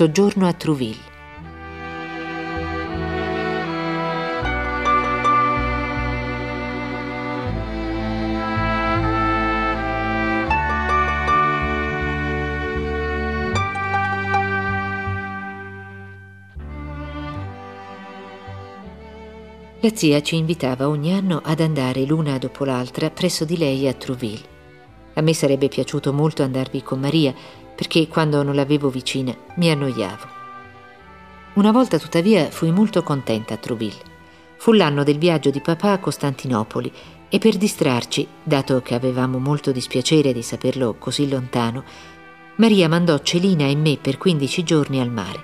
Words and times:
Soggiorno 0.00 0.46
a 0.46 0.54
Trouville. 0.54 0.96
La 19.80 19.90
zia 19.92 20.22
ci 20.22 20.36
invitava 20.36 20.88
ogni 20.88 21.12
anno 21.12 21.42
ad 21.44 21.60
andare 21.60 22.06
l'una 22.06 22.38
dopo 22.38 22.64
l'altra 22.64 23.10
presso 23.10 23.44
di 23.44 23.58
lei 23.58 23.86
a 23.86 23.92
Trouville. 23.92 24.48
A 25.14 25.22
me 25.22 25.34
sarebbe 25.34 25.68
piaciuto 25.68 26.14
molto 26.14 26.42
andarvi 26.42 26.82
con 26.82 27.00
Maria, 27.00 27.34
perché 27.80 28.08
quando 28.08 28.42
non 28.42 28.54
l'avevo 28.54 28.90
vicina 28.90 29.34
mi 29.54 29.70
annoiavo. 29.70 30.26
Una 31.54 31.72
volta 31.72 31.98
tuttavia 31.98 32.50
fui 32.50 32.70
molto 32.72 33.02
contenta 33.02 33.54
a 33.54 33.56
Trouville. 33.56 34.02
Fu 34.58 34.72
l'anno 34.72 35.02
del 35.02 35.16
viaggio 35.16 35.48
di 35.48 35.62
papà 35.62 35.92
a 35.92 35.98
Costantinopoli 35.98 36.92
e 37.30 37.38
per 37.38 37.56
distrarci, 37.56 38.28
dato 38.42 38.82
che 38.82 38.94
avevamo 38.94 39.38
molto 39.38 39.72
dispiacere 39.72 40.34
di 40.34 40.42
saperlo 40.42 40.96
così 40.98 41.26
lontano, 41.26 41.82
Maria 42.56 42.86
mandò 42.86 43.18
Celina 43.20 43.64
e 43.64 43.74
me 43.74 43.96
per 43.96 44.18
15 44.18 44.62
giorni 44.62 45.00
al 45.00 45.10
mare. 45.10 45.42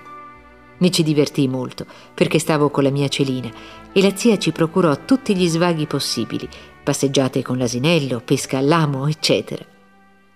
Mi 0.77 0.91
ci 0.91 1.01
divertii 1.01 1.47
molto 1.47 1.87
perché 2.13 2.37
stavo 2.37 2.69
con 2.69 2.83
la 2.83 2.91
mia 2.91 3.07
Celina 3.07 3.49
e 3.91 3.99
la 3.99 4.15
zia 4.15 4.37
ci 4.37 4.51
procurò 4.51 4.95
tutti 5.05 5.35
gli 5.35 5.47
svaghi 5.47 5.87
possibili, 5.87 6.47
passeggiate 6.83 7.41
con 7.41 7.57
l'asinello, 7.57 8.21
pesca 8.23 8.59
all'amo, 8.59 9.07
eccetera. 9.07 9.65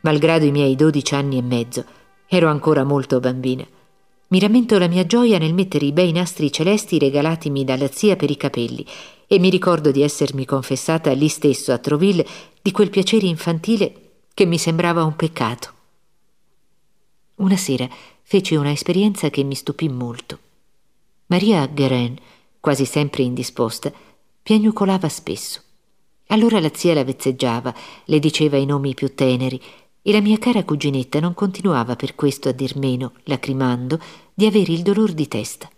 Malgrado 0.01 0.45
i 0.45 0.51
miei 0.51 0.75
dodici 0.75 1.13
anni 1.15 1.37
e 1.37 1.41
mezzo, 1.41 1.85
ero 2.27 2.49
ancora 2.49 2.83
molto 2.83 3.19
bambina. 3.19 3.65
Mi 4.27 4.39
rammento 4.39 4.77
la 4.77 4.87
mia 4.87 5.05
gioia 5.05 5.37
nel 5.37 5.53
mettere 5.53 5.85
i 5.85 5.91
bei 5.91 6.11
nastri 6.11 6.51
celesti 6.51 6.97
regalatimi 6.97 7.63
dalla 7.63 7.89
zia 7.91 8.15
per 8.15 8.31
i 8.31 8.37
capelli 8.37 8.85
e 9.27 9.39
mi 9.39 9.49
ricordo 9.49 9.91
di 9.91 10.01
essermi 10.01 10.45
confessata 10.45 11.11
lì 11.11 11.27
stesso 11.27 11.71
a 11.73 11.77
Troville 11.77 12.25
di 12.61 12.71
quel 12.71 12.89
piacere 12.89 13.27
infantile 13.27 13.93
che 14.33 14.45
mi 14.45 14.57
sembrava 14.57 15.03
un 15.03 15.15
peccato. 15.15 15.73
Una 17.35 17.57
sera 17.57 17.87
feci 18.23 18.55
una 18.55 18.71
esperienza 18.71 19.29
che 19.29 19.43
mi 19.43 19.55
stupì 19.55 19.89
molto. 19.89 20.39
Maria 21.27 21.67
Guerin, 21.67 22.15
quasi 22.59 22.85
sempre 22.85 23.23
indisposta, 23.23 23.91
piagnucolava 24.41 25.09
spesso. 25.09 25.61
Allora 26.27 26.59
la 26.61 26.71
zia 26.73 26.93
la 26.93 27.03
vezzeggiava, 27.03 27.73
le 28.05 28.19
diceva 28.19 28.55
i 28.55 28.65
nomi 28.65 28.93
più 28.93 29.13
teneri, 29.13 29.61
e 30.01 30.11
la 30.11 30.21
mia 30.21 30.37
cara 30.37 30.63
cuginetta 30.63 31.19
non 31.19 31.33
continuava 31.33 31.95
per 31.95 32.15
questo 32.15 32.49
a 32.49 32.51
dir 32.51 32.77
meno, 32.77 33.13
lacrimando, 33.23 33.99
di 34.33 34.45
avere 34.45 34.71
il 34.71 34.81
dolor 34.81 35.13
di 35.13 35.27
testa. 35.27 35.69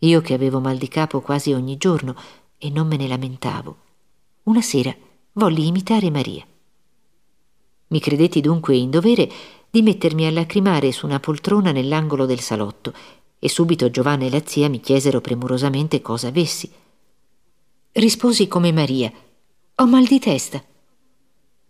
Io 0.00 0.20
che 0.20 0.34
avevo 0.34 0.60
mal 0.60 0.76
di 0.76 0.88
capo 0.88 1.20
quasi 1.20 1.52
ogni 1.52 1.76
giorno 1.76 2.14
e 2.58 2.70
non 2.70 2.86
me 2.86 2.96
ne 2.96 3.06
lamentavo, 3.06 3.76
una 4.44 4.60
sera 4.60 4.94
volli 5.32 5.66
imitare 5.66 6.10
Maria. 6.10 6.44
Mi 7.88 8.00
credetti 8.00 8.40
dunque 8.40 8.76
in 8.76 8.90
dovere 8.90 9.30
di 9.70 9.82
mettermi 9.82 10.26
a 10.26 10.30
lacrimare 10.30 10.90
su 10.90 11.06
una 11.06 11.20
poltrona 11.20 11.70
nell'angolo 11.70 12.26
del 12.26 12.40
salotto 12.40 12.92
e 13.38 13.48
subito 13.48 13.90
Giovanna 13.90 14.24
e 14.24 14.30
la 14.30 14.42
zia 14.44 14.68
mi 14.68 14.80
chiesero 14.80 15.20
premurosamente 15.20 16.00
cosa 16.00 16.28
avessi. 16.28 16.70
Risposi 17.92 18.48
come 18.48 18.72
Maria. 18.72 19.12
Ho 19.76 19.86
mal 19.86 20.04
di 20.04 20.18
testa. 20.18 20.62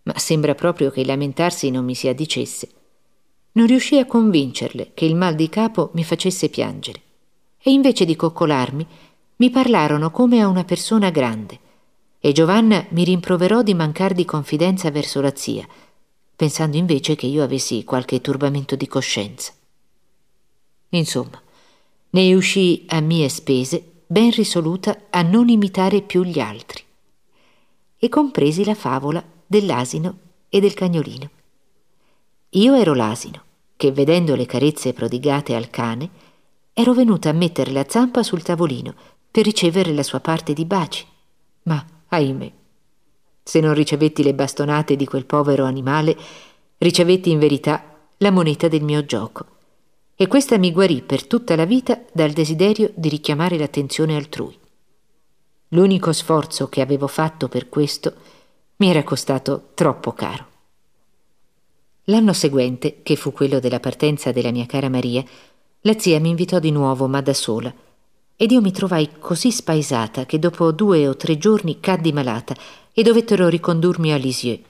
Ma 0.07 0.19
sembra 0.19 0.55
proprio 0.55 0.91
che 0.91 1.05
lamentarsi 1.05 1.71
non 1.71 1.85
mi 1.85 1.95
si 1.95 2.07
addicesse. 2.09 2.69
Non 3.53 3.67
riuscii 3.67 3.99
a 3.99 4.07
convincerle 4.07 4.93
che 4.95 5.05
il 5.05 5.17
mal 5.17 5.35
di 5.35 5.49
capo 5.49 5.91
mi 5.95 6.05
facesse 6.05 6.49
piangere. 6.49 7.01
E 7.59 7.73
invece 7.73 8.05
di 8.05 8.15
coccolarmi, 8.15 8.87
mi 9.37 9.51
parlarono 9.51 10.11
come 10.11 10.41
a 10.41 10.47
una 10.47 10.65
persona 10.65 11.11
grande. 11.11 11.59
E 12.21 12.33
Giovanna 12.33 12.87
mi 12.91 13.03
rimproverò 13.03 13.63
di 13.63 13.75
mancar 13.75 14.15
di 14.15 14.25
confidenza 14.25 14.91
verso 14.91 15.21
la 15.21 15.35
zia, 15.35 15.67
pensando 16.37 16.77
invece 16.77 17.17
che 17.17 17.27
io 17.27 17.43
avessi 17.43 17.83
qualche 17.83 18.21
turbamento 18.21 18.77
di 18.77 18.87
coscienza. 18.87 19.53
Insomma, 20.91 21.43
ne 22.11 22.35
uscii 22.35 22.85
a 22.89 23.01
mie 23.01 23.29
spese, 23.29 24.03
ben 24.07 24.31
risoluta 24.31 25.07
a 25.11 25.23
non 25.23 25.49
imitare 25.49 26.03
più 26.03 26.23
gli 26.23 26.39
altri. 26.39 26.83
E 27.99 28.09
compresi 28.09 28.65
la 28.65 28.75
favola 28.75 29.35
dell'asino 29.47 30.19
e 30.49 30.61
del 30.61 30.75
cagnolino. 30.75 31.31
Io 32.51 32.75
ero 32.75 32.95
l'asino, 32.95 33.43
che 33.77 33.93
vedendo 33.93 34.35
le 34.35 34.47
carezze 34.47 34.93
prodigate 34.93 35.55
al 35.55 35.71
cane, 35.71 36.11
ero 36.73 36.95
venuta 36.95 37.29
a 37.29 37.33
mettere 37.35 37.71
la 37.71 37.85
zampa 37.89 38.23
sul 38.23 38.43
tavolino 38.43 38.95
per 39.31 39.45
ricevere 39.45 39.93
la 39.93 40.03
sua 40.03 40.21
parte 40.21 40.53
di 40.53 40.65
baci. 40.65 41.07
Ma, 41.65 41.85
ahimè, 42.09 42.53
se 43.43 43.61
non 43.61 43.75
ricevetti 43.75 44.23
le 44.23 44.35
bastonate 44.35 44.97
di 44.97 45.05
quel 45.07 45.27
povero 45.27 45.65
animale, 45.65 46.17
ricevetti 46.79 47.31
in 47.31 47.39
verità 47.39 47.97
la 48.19 48.31
moneta 48.31 48.69
del 48.69 48.83
mio 48.83 49.05
gioco. 49.05 49.47
E 50.17 50.27
questa 50.27 50.57
mi 50.57 50.73
guarì 50.73 51.03
per 51.03 51.27
tutta 51.27 51.55
la 51.57 51.67
vita 51.67 52.03
dal 52.13 52.31
desiderio 52.31 52.91
di 52.95 53.09
richiamare 53.09 53.59
l'attenzione 53.59 54.17
altrui. 54.17 54.59
L'unico 55.69 56.13
sforzo 56.13 56.69
che 56.69 56.81
avevo 56.81 57.07
fatto 57.07 57.49
per 57.49 57.69
questo 57.69 58.15
mi 58.77 58.91
era 58.91 59.03
costato 59.05 59.71
troppo 59.75 60.13
caro. 60.13 60.47
L'anno 62.05 62.33
seguente, 62.33 63.01
che 63.03 63.17
fu 63.17 63.33
quello 63.33 63.59
della 63.59 63.81
partenza 63.81 64.33
della 64.33 64.51
mia 64.51 64.67
cara 64.67 64.91
Maria, 64.91 65.25
la 65.81 65.99
zia 65.99 66.21
mi 66.21 66.29
invitò 66.29 66.59
di 66.59 66.71
nuovo, 66.71 67.09
ma 67.09 67.21
da 67.21 67.33
sola, 67.33 67.73
ed 68.37 68.51
io 68.51 68.61
mi 68.61 68.73
trovai 68.73 69.19
così 69.19 69.51
spaesata 69.51 70.27
che 70.27 70.39
dopo 70.39 70.73
due 70.73 71.09
o 71.09 71.17
tre 71.17 71.39
giorni 71.39 71.81
caddi 71.81 72.13
malata 72.13 72.55
e 72.93 73.03
dovettero 73.03 73.49
ricondurmi 73.49 74.13
a 74.13 74.17
Lisieux. 74.17 74.61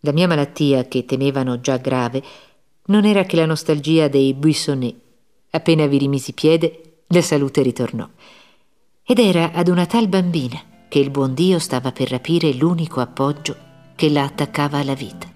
La 0.00 0.12
mia 0.12 0.28
malattia, 0.28 0.86
che 0.86 1.06
temevano 1.06 1.60
già 1.60 1.78
grave, 1.78 2.22
non 2.86 3.06
era 3.06 3.24
che 3.24 3.36
la 3.36 3.46
nostalgia 3.46 4.08
dei 4.08 4.34
buissonnet. 4.34 4.94
Appena 5.50 5.86
vi 5.86 5.96
rimisi 5.96 6.34
piede, 6.34 7.04
la 7.06 7.22
salute 7.22 7.62
ritornò. 7.62 8.06
Ed 9.02 9.18
era 9.18 9.52
ad 9.52 9.68
una 9.68 9.86
tal 9.86 10.08
bambina 10.08 10.72
che 10.94 11.00
il 11.00 11.10
buon 11.10 11.34
Dio 11.34 11.58
stava 11.58 11.90
per 11.90 12.08
rapire 12.08 12.54
l'unico 12.54 13.00
appoggio 13.00 13.56
che 13.96 14.08
la 14.10 14.22
attaccava 14.22 14.78
alla 14.78 14.94
vita. 14.94 15.26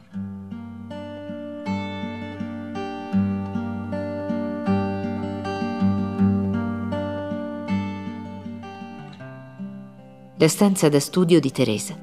la 10.37 10.47
stanza 10.47 10.89
da 10.89 11.01
studio 11.01 11.41
di 11.41 11.51
Teresa. 11.51 11.99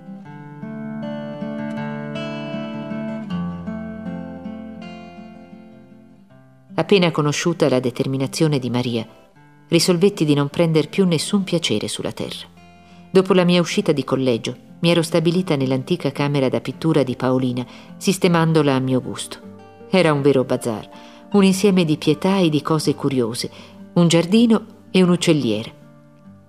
Appena 6.73 7.11
conosciuta 7.11 7.69
la 7.69 7.79
determinazione 7.79 8.59
di 8.59 8.69
Maria, 8.69 9.07
risolvetti 9.69 10.25
di 10.25 10.33
non 10.33 10.49
prender 10.49 10.89
più 10.89 11.05
nessun 11.05 11.45
piacere 11.45 11.87
sulla 11.87 12.11
terra. 12.11 12.54
Dopo 13.15 13.31
la 13.31 13.45
mia 13.45 13.61
uscita 13.61 13.93
di 13.93 14.03
collegio, 14.03 14.57
mi 14.81 14.89
ero 14.89 15.01
stabilita 15.01 15.55
nell'antica 15.55 16.11
camera 16.11 16.49
da 16.49 16.59
pittura 16.59 17.01
di 17.01 17.15
Paolina, 17.15 17.65
sistemandola 17.95 18.73
a 18.73 18.79
mio 18.79 18.99
gusto. 18.99 19.37
Era 19.89 20.11
un 20.11 20.21
vero 20.21 20.43
bazar, 20.43 20.89
un 21.31 21.45
insieme 21.45 21.85
di 21.85 21.95
pietà 21.95 22.39
e 22.39 22.49
di 22.49 22.61
cose 22.61 22.93
curiose, 22.93 23.49
un 23.93 24.09
giardino 24.09 24.65
e 24.91 25.01
un'uccelliera. 25.01 25.71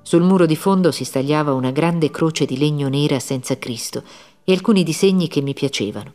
Sul 0.03 0.23
muro 0.23 0.45
di 0.45 0.57
fondo 0.57 0.91
si 0.91 1.05
stagliava 1.05 1.55
una 1.55 1.71
grande 1.71 2.11
croce 2.11 2.47
di 2.47 2.59
legno 2.59 2.89
nera 2.89 3.21
senza 3.21 3.57
Cristo 3.59 4.03
e 4.43 4.53
alcuni 4.53 4.83
disegni 4.83 5.29
che 5.29 5.43
mi 5.43 5.55
piacevano. 5.55 6.13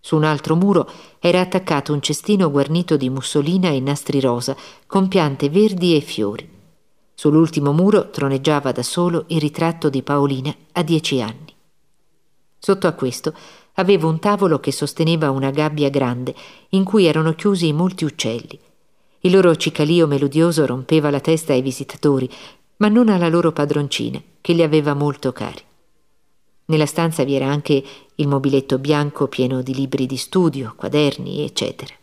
Su 0.00 0.16
un 0.16 0.24
altro 0.24 0.56
muro 0.56 0.90
era 1.20 1.38
attaccato 1.38 1.92
un 1.92 2.00
cestino 2.00 2.50
guarnito 2.50 2.96
di 2.96 3.08
mussolina 3.08 3.68
e 3.68 3.78
nastri 3.78 4.18
rosa, 4.18 4.56
con 4.84 5.06
piante 5.06 5.48
verdi 5.48 5.94
e 5.94 6.00
fiori. 6.00 6.54
Sull'ultimo 7.18 7.72
muro 7.72 8.10
troneggiava 8.10 8.72
da 8.72 8.82
solo 8.82 9.24
il 9.28 9.40
ritratto 9.40 9.88
di 9.88 10.02
Paolina 10.02 10.54
a 10.72 10.82
dieci 10.82 11.22
anni. 11.22 11.54
Sotto 12.58 12.86
a 12.86 12.92
questo 12.92 13.32
avevo 13.76 14.06
un 14.10 14.18
tavolo 14.18 14.60
che 14.60 14.70
sosteneva 14.70 15.30
una 15.30 15.48
gabbia 15.48 15.88
grande 15.88 16.34
in 16.70 16.84
cui 16.84 17.06
erano 17.06 17.32
chiusi 17.32 17.72
molti 17.72 18.04
uccelli. 18.04 18.60
Il 19.20 19.32
loro 19.32 19.56
cicalio 19.56 20.06
melodioso 20.06 20.66
rompeva 20.66 21.08
la 21.08 21.20
testa 21.20 21.54
ai 21.54 21.62
visitatori, 21.62 22.28
ma 22.76 22.88
non 22.88 23.08
alla 23.08 23.30
loro 23.30 23.50
padroncina, 23.50 24.22
che 24.42 24.52
li 24.52 24.62
aveva 24.62 24.92
molto 24.92 25.32
cari. 25.32 25.62
Nella 26.66 26.84
stanza 26.84 27.24
vi 27.24 27.34
era 27.34 27.46
anche 27.46 27.82
il 28.14 28.28
mobiletto 28.28 28.78
bianco 28.78 29.26
pieno 29.28 29.62
di 29.62 29.72
libri 29.72 30.04
di 30.04 30.18
studio, 30.18 30.74
quaderni, 30.76 31.42
eccetera. 31.42 31.94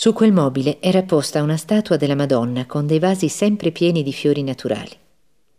Su 0.00 0.14
quel 0.14 0.32
mobile 0.32 0.78
era 0.80 1.02
posta 1.02 1.42
una 1.42 1.58
statua 1.58 1.98
della 1.98 2.14
Madonna 2.14 2.64
con 2.64 2.86
dei 2.86 2.98
vasi 2.98 3.28
sempre 3.28 3.70
pieni 3.70 4.02
di 4.02 4.14
fiori 4.14 4.42
naturali. 4.42 4.96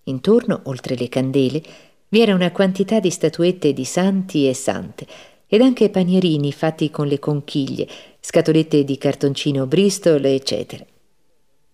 Intorno, 0.05 0.61
oltre 0.63 0.95
le 0.95 1.09
candele, 1.09 1.61
vi 2.07 2.21
era 2.21 2.33
una 2.33 2.49
quantità 2.49 2.99
di 2.99 3.11
statuette 3.11 3.71
di 3.71 3.85
santi 3.85 4.49
e 4.49 4.55
sante, 4.55 5.05
ed 5.45 5.61
anche 5.61 5.91
panierini 5.91 6.51
fatti 6.51 6.89
con 6.89 7.05
le 7.05 7.19
conchiglie, 7.19 7.87
scatolette 8.19 8.83
di 8.83 8.97
cartoncino 8.97 9.67
Bristol, 9.67 10.25
eccetera. 10.25 10.83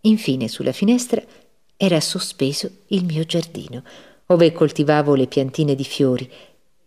Infine, 0.01 0.49
sulla 0.49 0.73
finestra 0.73 1.23
era 1.77 2.01
sospeso 2.01 2.69
il 2.87 3.05
mio 3.05 3.23
giardino, 3.23 3.81
ove 4.25 4.51
coltivavo 4.51 5.15
le 5.15 5.27
piantine 5.27 5.73
di 5.73 5.85
fiori, 5.85 6.29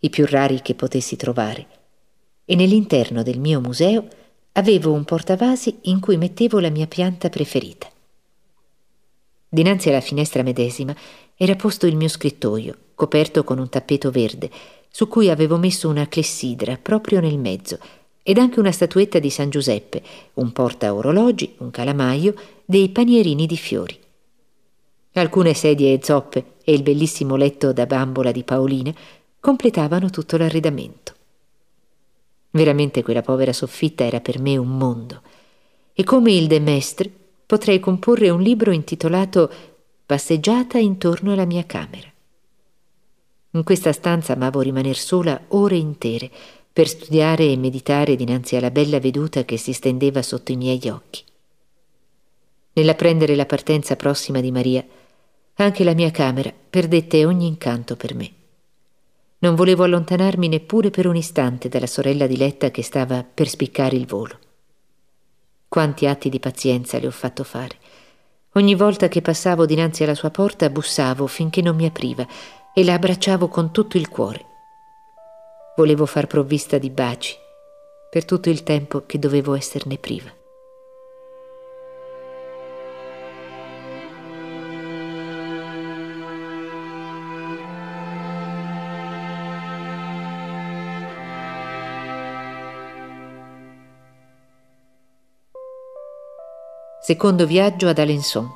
i 0.00 0.10
più 0.10 0.26
rari 0.26 0.60
che 0.60 0.74
potessi 0.74 1.16
trovare, 1.16 1.66
e 2.44 2.54
nell'interno 2.54 3.22
del 3.22 3.38
mio 3.38 3.62
museo 3.62 4.06
avevo 4.52 4.92
un 4.92 5.04
portavasi 5.04 5.78
in 5.82 6.00
cui 6.00 6.16
mettevo 6.16 6.58
la 6.58 6.70
mia 6.70 6.86
pianta 6.86 7.28
preferita. 7.28 7.88
Dinanzi 9.48 9.88
alla 9.88 10.00
finestra 10.00 10.42
medesima 10.42 10.94
era 11.36 11.56
posto 11.56 11.86
il 11.86 11.96
mio 11.96 12.08
scrittoio, 12.08 12.76
coperto 12.94 13.44
con 13.44 13.58
un 13.58 13.68
tappeto 13.68 14.10
verde, 14.10 14.50
su 14.90 15.08
cui 15.08 15.30
avevo 15.30 15.56
messo 15.56 15.88
una 15.88 16.06
clessidra 16.06 16.76
proprio 16.76 17.20
nel 17.20 17.38
mezzo, 17.38 17.78
ed 18.22 18.38
anche 18.38 18.60
una 18.60 18.72
statuetta 18.72 19.18
di 19.18 19.30
San 19.30 19.50
Giuseppe, 19.50 20.02
un 20.34 20.52
porta 20.52 20.94
orologi, 20.94 21.54
un 21.58 21.70
calamaio, 21.70 22.34
dei 22.64 22.90
panierini 22.90 23.46
di 23.46 23.56
fiori. 23.56 23.98
Alcune 25.14 25.54
sedie 25.54 25.94
e 25.94 26.00
zoppe 26.02 26.56
e 26.62 26.72
il 26.72 26.82
bellissimo 26.82 27.34
letto 27.36 27.72
da 27.72 27.86
bambola 27.86 28.30
di 28.30 28.44
Paolina 28.44 28.92
completavano 29.40 30.10
tutto 30.10 30.36
l'arredamento. 30.36 31.14
Veramente 32.50 33.02
quella 33.02 33.22
povera 33.22 33.52
soffitta 33.52 34.04
era 34.04 34.20
per 34.20 34.40
me 34.40 34.56
un 34.56 34.76
mondo, 34.76 35.22
e 35.92 36.04
come 36.04 36.32
il 36.32 36.46
De 36.46 36.58
Mestre 36.60 37.10
potrei 37.46 37.80
comporre 37.80 38.30
un 38.30 38.40
libro 38.40 38.72
intitolato 38.72 39.50
Passeggiata 40.06 40.78
intorno 40.78 41.32
alla 41.32 41.44
mia 41.44 41.64
camera. 41.66 42.08
In 43.52 43.62
questa 43.62 43.92
stanza 43.92 44.32
amavo 44.32 44.60
rimaner 44.60 44.96
sola 44.96 45.40
ore 45.48 45.76
intere 45.76 46.30
per 46.72 46.88
studiare 46.88 47.44
e 47.44 47.56
meditare 47.56 48.16
dinanzi 48.16 48.56
alla 48.56 48.70
bella 48.70 48.98
veduta 48.98 49.44
che 49.44 49.56
si 49.56 49.72
stendeva 49.72 50.22
sotto 50.22 50.50
i 50.50 50.56
miei 50.56 50.80
occhi. 50.88 51.22
Nell'apprendere 52.72 53.34
la 53.36 53.46
partenza 53.46 53.96
prossima 53.96 54.40
di 54.40 54.50
Maria, 54.50 54.84
anche 55.54 55.84
la 55.84 55.94
mia 55.94 56.10
camera 56.10 56.52
perdette 56.70 57.24
ogni 57.24 57.46
incanto 57.46 57.96
per 57.96 58.14
me. 58.14 58.32
Non 59.42 59.54
volevo 59.54 59.84
allontanarmi 59.84 60.48
neppure 60.48 60.90
per 60.90 61.06
un 61.06 61.16
istante 61.16 61.68
dalla 61.68 61.86
sorella 61.86 62.26
diletta 62.26 62.70
che 62.70 62.82
stava 62.82 63.24
per 63.24 63.48
spiccare 63.48 63.96
il 63.96 64.06
volo. 64.06 64.38
Quanti 65.66 66.06
atti 66.06 66.28
di 66.28 66.38
pazienza 66.38 66.98
le 66.98 67.06
ho 67.06 67.10
fatto 67.10 67.42
fare. 67.42 67.76
Ogni 68.54 68.74
volta 68.74 69.08
che 69.08 69.22
passavo 69.22 69.64
dinanzi 69.64 70.02
alla 70.02 70.14
sua 70.14 70.30
porta 70.30 70.68
bussavo 70.68 71.26
finché 71.26 71.62
non 71.62 71.74
mi 71.74 71.86
apriva 71.86 72.26
e 72.74 72.84
la 72.84 72.94
abbracciavo 72.94 73.48
con 73.48 73.70
tutto 73.72 73.96
il 73.96 74.08
cuore. 74.08 74.44
Volevo 75.76 76.04
far 76.04 76.26
provvista 76.26 76.76
di 76.76 76.90
baci 76.90 77.34
per 78.10 78.26
tutto 78.26 78.50
il 78.50 78.62
tempo 78.62 79.04
che 79.06 79.18
dovevo 79.18 79.54
esserne 79.54 79.96
priva. 79.96 80.39
Secondo 97.10 97.44
viaggio 97.44 97.88
ad 97.88 97.98
Alençon. 97.98 98.48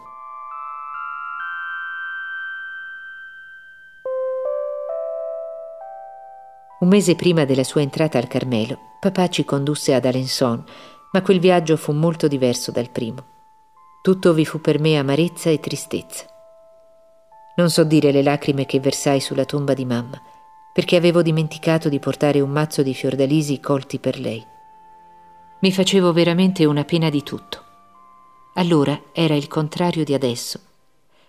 Un 6.78 6.88
mese 6.88 7.16
prima 7.16 7.44
della 7.44 7.64
sua 7.64 7.80
entrata 7.80 8.16
al 8.16 8.28
Carmelo, 8.28 8.78
papà 9.00 9.28
ci 9.28 9.44
condusse 9.44 9.92
ad 9.92 10.04
Alençon, 10.04 10.62
ma 11.10 11.22
quel 11.22 11.40
viaggio 11.40 11.76
fu 11.76 11.90
molto 11.90 12.28
diverso 12.28 12.70
dal 12.70 12.90
primo. 12.90 13.24
Tutto 14.00 14.32
vi 14.32 14.44
fu 14.44 14.60
per 14.60 14.78
me 14.78 14.98
amarezza 14.98 15.50
e 15.50 15.58
tristezza. 15.58 16.24
Non 17.56 17.70
so 17.70 17.82
dire 17.82 18.12
le 18.12 18.22
lacrime 18.22 18.66
che 18.66 18.78
versai 18.78 19.18
sulla 19.18 19.46
tomba 19.46 19.74
di 19.74 19.84
mamma, 19.84 20.22
perché 20.72 20.94
avevo 20.94 21.22
dimenticato 21.22 21.88
di 21.88 21.98
portare 21.98 22.38
un 22.38 22.50
mazzo 22.50 22.84
di 22.84 22.94
fiordalisi 22.94 23.58
colti 23.58 23.98
per 23.98 24.20
lei. 24.20 24.46
Mi 25.58 25.72
facevo 25.72 26.12
veramente 26.12 26.64
una 26.64 26.84
pena 26.84 27.10
di 27.10 27.24
tutto. 27.24 27.63
Allora 28.56 29.06
era 29.12 29.34
il 29.34 29.48
contrario 29.48 30.04
di 30.04 30.14
adesso, 30.14 30.60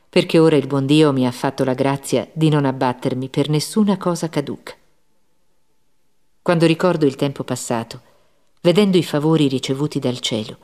perché 0.09 0.37
ora 0.37 0.57
il 0.57 0.67
buon 0.67 0.85
Dio 0.85 1.11
mi 1.11 1.25
ha 1.25 1.31
fatto 1.31 1.63
la 1.63 1.73
grazia 1.73 2.29
di 2.33 2.49
non 2.49 2.65
abbattermi 2.65 3.29
per 3.29 3.49
nessuna 3.49 3.97
cosa 3.97 4.29
caduca. 4.29 4.75
Quando 6.43 6.67
ricordo 6.67 7.07
il 7.07 7.15
tempo 7.15 7.43
passato, 7.43 8.01
vedendo 8.61 8.97
i 8.97 9.03
favori 9.03 9.47
ricevuti 9.47 9.97
dal 9.97 10.19
cielo, 10.19 10.57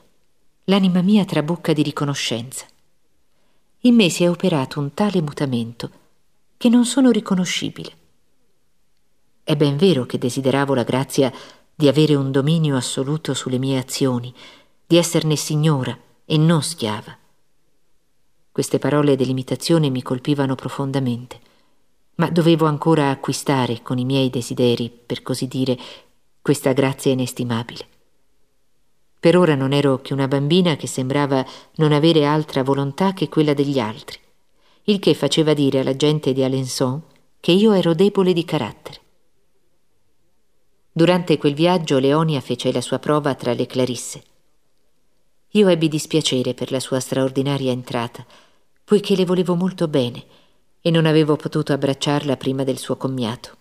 l'anima 0.66 1.02
mia 1.02 1.26
trabocca 1.26 1.74
di 1.74 1.82
riconoscenza. 1.82 2.68
In 3.82 3.96
me 3.96 4.10
si 4.12 4.24
è 4.24 4.30
operato 4.30 4.80
un 4.80 4.94
tale 4.94 5.20
mutamento 5.20 5.90
che 6.58 6.70
non 6.70 6.86
sono 6.86 7.10
riconoscibile. 7.10 7.92
È 9.44 9.56
ben 9.56 9.78
vero 9.78 10.06
che 10.06 10.20
desideravo 10.20 10.76
la 10.76 10.84
grazia 10.84 11.34
di 11.74 11.88
avere 11.88 12.14
un 12.14 12.30
dominio 12.30 12.76
assoluto 12.76 13.34
sulle 13.34 13.58
mie 13.58 13.80
azioni, 13.80 14.32
di 14.86 14.98
esserne 14.98 15.36
signora 15.36 15.98
e 16.32 16.38
non 16.38 16.64
schiava. 16.64 17.18
Queste 18.52 18.80
parole 18.80 19.16
delimitazione 19.16 19.90
mi 19.90 20.02
colpivano 20.02 20.56
profondamente 20.56 21.50
ma 22.22 22.30
dovevo 22.30 22.68
ancora 22.68 23.10
acquistare 23.10 23.82
con 23.82 23.98
i 23.98 24.06
miei 24.06 24.30
desideri, 24.30 24.92
per 24.92 25.24
così 25.24 25.48
dire, 25.48 25.76
questa 26.40 26.72
grazia 26.72 27.12
inestimabile. 27.12 27.88
Per 29.20 29.36
ora 29.36 29.56
non 29.56 29.74
ero 29.74 30.02
che 30.02 30.14
una 30.14 30.28
bambina 30.28 30.76
che 30.76 30.86
sembrava 30.86 31.44
non 31.78 31.92
avere 31.92 32.26
altra 32.26 32.62
volontà 32.62 33.14
che 33.14 33.28
quella 33.28 33.56
degli 33.56 33.80
altri, 33.80 34.20
il 34.84 35.00
che 35.00 35.16
faceva 35.16 35.56
dire 35.56 35.80
alla 35.80 35.96
gente 35.96 36.32
di 36.32 36.44
Alençon 36.44 37.02
che 37.40 37.54
io 37.54 37.74
ero 37.74 37.96
debole 37.96 38.34
di 38.34 38.46
carattere. 38.46 39.00
Durante 40.92 41.40
quel 41.40 41.56
viaggio 41.56 41.98
Leonia 41.98 42.40
fece 42.40 42.72
la 42.72 42.82
sua 42.82 43.00
prova 43.00 43.34
tra 43.34 43.54
le 43.54 43.66
Clarisse. 43.66 44.24
Io 45.54 45.68
ebbi 45.68 45.90
dispiacere 45.90 46.54
per 46.54 46.72
la 46.72 46.80
sua 46.80 47.02
straordinaria 47.02 47.72
entrata, 47.72 48.26
poiché 48.86 49.16
le 49.16 49.26
volevo 49.26 49.56
molto 49.56 49.90
bene 49.90 50.24
e 50.80 50.90
non 50.92 51.06
avevo 51.06 51.36
potuto 51.36 51.74
abbracciarla 51.74 52.38
prima 52.38 52.64
del 52.64 52.78
suo 52.78 52.96
commiato. 52.96 53.58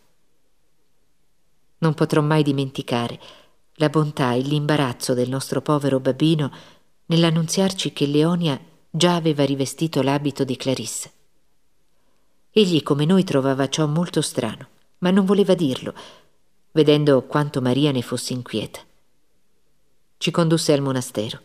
Non 1.79 1.95
potrò 1.95 2.21
mai 2.21 2.45
dimenticare 2.45 3.19
la 3.75 3.89
bontà 3.89 4.35
e 4.35 4.41
l'imbarazzo 4.41 5.15
del 5.15 5.29
nostro 5.29 5.63
povero 5.63 5.99
babbino 5.99 6.53
nell'annunziarci 7.07 7.93
che 7.93 8.07
Leonia 8.07 8.61
già 8.89 9.17
aveva 9.17 9.45
rivestito 9.45 10.01
l'abito 10.03 10.45
di 10.45 10.57
Clarissa. 10.57 11.11
Egli 12.53 12.83
come 12.83 13.05
noi 13.05 13.25
trovava 13.25 13.69
ciò 13.69 13.87
molto 13.87 14.21
strano, 14.21 14.69
ma 14.99 15.11
non 15.11 15.25
voleva 15.25 15.55
dirlo, 15.55 15.95
vedendo 16.73 17.23
quanto 17.23 17.61
Maria 17.61 17.91
ne 17.91 18.03
fosse 18.03 18.33
inquieta. 18.33 18.81
Ci 20.19 20.31
condusse 20.31 20.73
al 20.73 20.83
monastero 20.83 21.41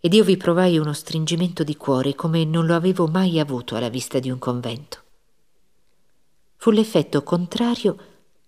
ed 0.00 0.14
io 0.14 0.24
vi 0.24 0.38
provai 0.38 0.78
uno 0.78 0.94
stringimento 0.94 1.62
di 1.62 1.76
cuore 1.76 2.14
come 2.14 2.44
non 2.44 2.64
lo 2.64 2.74
avevo 2.74 3.06
mai 3.06 3.38
avuto 3.38 3.76
alla 3.76 3.90
vista 3.90 4.18
di 4.18 4.30
un 4.30 4.38
convento. 4.38 4.98
Fu 6.56 6.70
l'effetto 6.70 7.22
contrario 7.22 7.96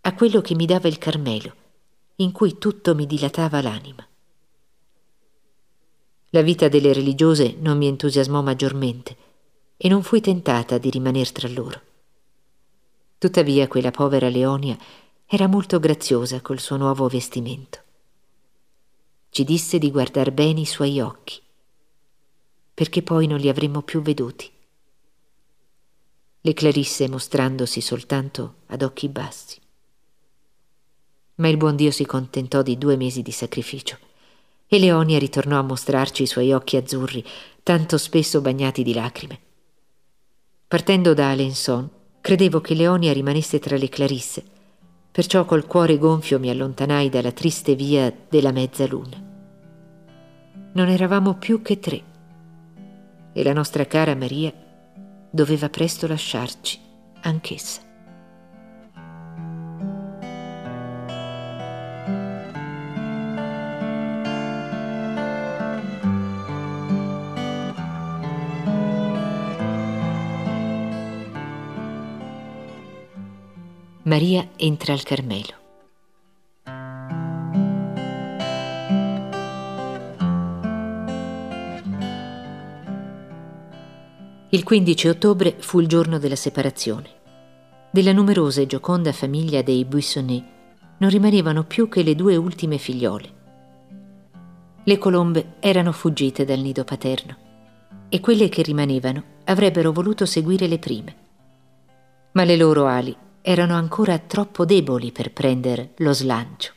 a 0.01 0.15
quello 0.15 0.41
che 0.41 0.55
mi 0.55 0.65
dava 0.65 0.89
il 0.89 0.97
Carmelo, 0.97 1.55
in 2.17 2.33
cui 2.33 2.57
tutto 2.57 2.95
mi 2.95 3.07
dilatava 3.07 3.61
l'anima. 3.61 4.07
La 6.31 6.41
vita 6.41 6.69
delle 6.69 6.95
religiose 6.95 7.55
non 7.59 7.77
mi 7.77 7.87
entusiasmò 7.87 8.41
maggiormente 8.41 9.17
e 9.77 9.89
non 9.89 10.03
fui 10.03 10.23
tentata 10.23 10.79
di 10.79 10.89
rimaner 10.89 11.31
tra 11.33 11.49
loro. 11.49 11.81
Tuttavia 13.19 13.69
quella 13.69 13.91
povera 13.91 14.31
Leonia 14.31 14.77
era 15.27 15.47
molto 15.47 15.79
graziosa 15.79 16.41
col 16.41 16.59
suo 16.59 16.77
nuovo 16.77 17.07
vestimento 17.09 17.82
ci 19.33 19.45
disse 19.45 19.79
di 19.79 19.91
guardar 19.91 20.31
bene 20.31 20.61
i 20.61 20.67
suoi 20.67 21.01
occhi, 21.01 21.41
perché 22.75 23.03
poi 23.03 23.27
non 23.27 23.39
li 23.39 23.49
avremmo 23.49 23.81
più 23.81 24.03
veduti. 24.03 24.51
Le 26.43 26.53
clarisse 26.53 27.09
mostrandosi 27.09 27.81
soltanto 27.81 28.57
ad 28.67 28.83
occhi 28.83 29.09
bassi. 29.09 29.59
Ma 31.37 31.49
il 31.49 31.57
buon 31.57 31.77
Dio 31.77 31.91
si 31.91 32.05
contentò 32.05 32.61
di 32.61 32.77
due 32.77 32.97
mesi 32.97 33.23
di 33.23 33.31
sacrificio 33.31 33.97
e 34.67 34.79
Leonia 34.79 35.19
ritornò 35.19 35.59
a 35.59 35.63
mostrarci 35.63 36.25
i 36.25 36.27
suoi 36.27 36.53
occhi 36.53 36.77
azzurri, 36.77 37.25
tanto 37.63 37.97
spesso 37.97 38.43
bagnati 38.43 38.83
di 38.83 38.93
lacrime. 38.93 39.41
Partendo 40.69 41.15
da 41.15 41.31
Alençon, 41.31 41.89
credevo 42.21 42.61
che 42.61 42.75
Leonia 42.75 43.15
rimanesse 43.15 43.59
tra 43.59 43.79
le 43.79 43.89
clarisse 43.89 44.52
perciò 45.13 45.45
col 45.45 45.67
cuore 45.67 45.99
gonfio 45.99 46.39
mi 46.39 46.49
allontanai 46.49 47.11
dalla 47.11 47.33
triste 47.33 47.75
via 47.75 48.13
della 48.31 48.51
mezzaluna. 48.51 49.23
Non 50.73 50.89
eravamo 50.89 51.35
più 51.35 51.61
che 51.61 51.79
tre 51.79 52.03
e 53.35 53.43
la 53.43 53.53
nostra 53.53 53.87
cara 53.87 54.15
Maria 54.15 54.53
doveva 55.31 55.69
presto 55.69 56.07
lasciarci 56.07 56.81
anch'essa. 57.21 57.82
Maria 74.05 74.49
entra 74.57 74.95
al 74.95 75.05
Carmelo. 75.05 75.55
Il 84.49 84.65
15 84.65 85.07
ottobre 85.07 85.55
fu 85.59 85.79
il 85.79 85.87
giorno 85.87 86.19
della 86.19 86.35
separazione. 86.35 87.11
Della 87.93 88.13
numerosa 88.13 88.61
e 88.61 88.67
gioconda 88.67 89.13
famiglia 89.13 89.63
dei 89.63 89.85
Buissonnet 89.85 90.45
non 90.99 91.09
rimanevano 91.09 91.63
più 91.63 91.89
che 91.89 92.03
le 92.03 92.17
due 92.17 92.35
ultime 92.35 92.79
figliole. 92.79 93.33
Le 94.83 94.99
colombe 94.99 95.55
erano 95.61 95.93
fuggite 95.93 96.45
dal 96.45 96.59
nido 96.59 96.83
paterno 96.83 97.37
e 98.09 98.19
quelle 98.19 98.49
che 98.49 98.63
rimanevano 98.63 99.23
avrebbero 99.45 99.93
voluto 99.93 100.27
seguire 100.27 100.67
le 100.67 100.81
prime. 100.81 101.17
Ma 102.33 102.43
le 102.43 102.57
loro 102.57 102.87
ali 102.87 103.17
erano 103.43 103.75
ancora 103.75 104.19
troppo 104.19 104.65
deboli 104.65 105.11
per 105.11 105.33
prendere 105.33 105.95
lo 105.97 106.13
slancio. 106.13 106.73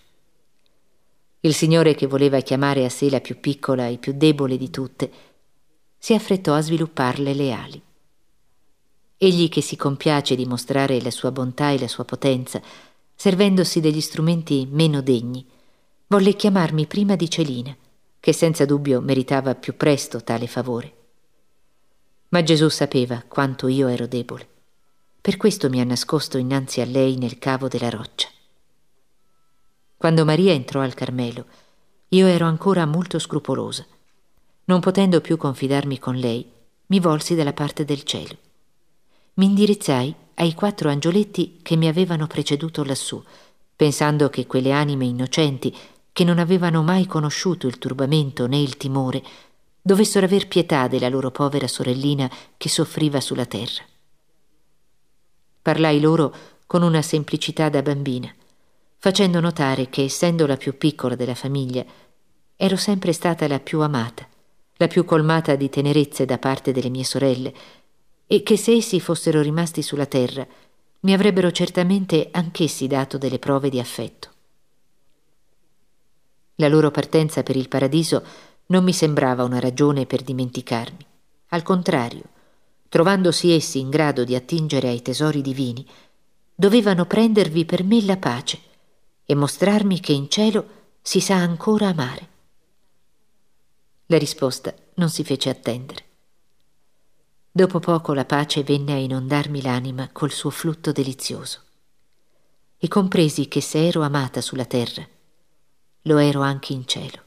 Il 1.41 1.53
Signore 1.53 1.93
che 1.93 2.07
voleva 2.07 2.39
chiamare 2.39 2.83
a 2.85 2.89
sé 2.89 3.07
la 3.09 3.21
più 3.21 3.39
piccola 3.39 3.85
e 3.87 3.97
più 3.97 4.13
debole 4.15 4.57
di 4.57 4.71
tutte, 4.71 5.11
si 5.97 6.15
affrettò 6.15 6.55
a 6.55 6.61
svilupparle 6.61 7.33
le 7.35 7.51
ali. 7.51 7.81
Egli 9.17 9.47
che 9.47 9.61
si 9.61 9.75
compiace 9.75 10.35
di 10.35 10.45
mostrare 10.45 10.99
la 11.01 11.11
sua 11.11 11.31
bontà 11.31 11.69
e 11.69 11.79
la 11.79 11.87
sua 11.87 12.03
potenza, 12.03 12.59
servendosi 13.13 13.79
degli 13.79 14.01
strumenti 14.01 14.67
meno 14.69 15.01
degni, 15.01 15.45
volle 16.07 16.35
chiamarmi 16.35 16.87
prima 16.87 17.15
di 17.15 17.29
Celina, 17.29 17.75
che 18.19 18.33
senza 18.33 18.65
dubbio 18.65 19.01
meritava 19.01 19.53
più 19.53 19.77
presto 19.77 20.23
tale 20.23 20.47
favore. 20.47 20.93
Ma 22.29 22.41
Gesù 22.41 22.69
sapeva 22.69 23.23
quanto 23.27 23.67
io 23.67 23.87
ero 23.87 24.07
debole 24.07 24.53
per 25.25 25.37
questo 25.37 25.69
mi 25.69 25.81
ha 25.81 25.83
nascosto 25.83 26.37
innanzi 26.37 26.81
a 26.81 26.85
lei 26.85 27.17
nel 27.17 27.39
cavo 27.39 27.67
della 27.67 27.89
roccia. 27.89 28.27
Quando 29.97 30.23
Maria 30.23 30.53
entrò 30.53 30.81
al 30.81 30.93
Carmelo, 30.93 31.45
io 32.09 32.27
ero 32.27 32.45
ancora 32.45 32.85
molto 32.85 33.17
scrupolosa. 33.17 33.83
Non 34.65 34.81
potendo 34.81 35.21
più 35.21 35.35
confidarmi 35.35 35.97
con 35.97 36.15
lei, 36.15 36.47
mi 36.85 36.99
volsi 36.99 37.33
dalla 37.33 37.53
parte 37.53 37.85
del 37.85 38.03
cielo. 38.03 38.37
Mi 39.33 39.45
indirizzai 39.45 40.13
ai 40.35 40.53
quattro 40.53 40.89
angioletti 40.89 41.57
che 41.63 41.75
mi 41.75 41.87
avevano 41.87 42.27
preceduto 42.27 42.83
lassù, 42.83 43.19
pensando 43.75 44.29
che 44.29 44.45
quelle 44.45 44.73
anime 44.73 45.05
innocenti, 45.05 45.75
che 46.13 46.23
non 46.23 46.37
avevano 46.37 46.83
mai 46.83 47.07
conosciuto 47.07 47.65
il 47.65 47.79
turbamento 47.79 48.45
né 48.45 48.59
il 48.59 48.77
timore, 48.77 49.23
dovessero 49.81 50.27
aver 50.27 50.47
pietà 50.47 50.87
della 50.87 51.09
loro 51.09 51.31
povera 51.31 51.67
sorellina 51.67 52.29
che 52.57 52.69
soffriva 52.69 53.19
sulla 53.19 53.47
terra. 53.47 53.83
Parlai 55.65 55.99
loro 55.99 56.31
con 56.67 56.83
una 56.83 57.01
semplicità 57.01 57.69
da 57.69 57.81
bambina, 57.81 58.31
facendo 58.97 59.39
notare 59.39 59.89
che, 59.89 60.03
essendo 60.03 60.45
la 60.45 60.57
più 60.57 60.77
piccola 60.77 61.15
della 61.15 61.33
famiglia, 61.33 61.83
ero 62.55 62.75
sempre 62.75 63.11
stata 63.13 63.47
la 63.47 63.59
più 63.59 63.81
amata, 63.81 64.27
la 64.75 64.85
più 64.85 65.05
colmata 65.05 65.55
di 65.55 65.67
tenerezze 65.67 66.23
da 66.25 66.37
parte 66.37 66.71
delle 66.71 66.89
mie 66.89 67.03
sorelle, 67.03 67.51
e 68.27 68.43
che 68.43 68.57
se 68.57 68.73
essi 68.73 68.99
fossero 68.99 69.41
rimasti 69.41 69.81
sulla 69.81 70.05
terra, 70.05 70.45
mi 70.99 71.13
avrebbero 71.13 71.49
certamente 71.51 72.27
anch'essi 72.29 72.85
dato 72.85 73.17
delle 73.17 73.39
prove 73.39 73.69
di 73.69 73.79
affetto. 73.79 74.29
La 76.57 76.67
loro 76.67 76.91
partenza 76.91 77.41
per 77.41 77.55
il 77.55 77.69
paradiso 77.69 78.23
non 78.67 78.83
mi 78.83 78.93
sembrava 78.93 79.43
una 79.43 79.59
ragione 79.59 80.05
per 80.05 80.21
dimenticarmi. 80.21 81.03
Al 81.47 81.63
contrario, 81.63 82.21
trovandosi 82.95 83.51
essi 83.51 83.79
in 83.79 83.89
grado 83.89 84.23
di 84.23 84.35
attingere 84.35 84.87
ai 84.87 85.01
tesori 85.01 85.41
divini, 85.41 85.85
dovevano 86.55 87.05
prendervi 87.05 87.65
per 87.65 87.83
me 87.83 88.01
la 88.01 88.15
pace 88.15 88.57
e 89.25 89.35
mostrarmi 89.35 89.99
che 89.99 90.13
in 90.13 90.29
cielo 90.29 90.93
si 91.01 91.19
sa 91.19 91.35
ancora 91.35 91.89
amare. 91.89 92.29
La 94.05 94.17
risposta 94.17 94.73
non 94.93 95.09
si 95.09 95.25
fece 95.25 95.49
attendere. 95.49 96.05
Dopo 97.51 97.81
poco 97.81 98.13
la 98.13 98.23
pace 98.23 98.63
venne 98.63 98.93
a 98.93 98.97
inondarmi 98.97 99.61
l'anima 99.61 100.07
col 100.13 100.31
suo 100.31 100.49
flutto 100.49 100.93
delizioso 100.93 101.63
e 102.77 102.87
compresi 102.87 103.49
che 103.49 103.59
se 103.59 103.85
ero 103.85 104.03
amata 104.03 104.39
sulla 104.39 104.63
terra, 104.63 105.05
lo 106.03 106.17
ero 106.17 106.39
anche 106.39 106.71
in 106.71 106.87
cielo. 106.87 107.21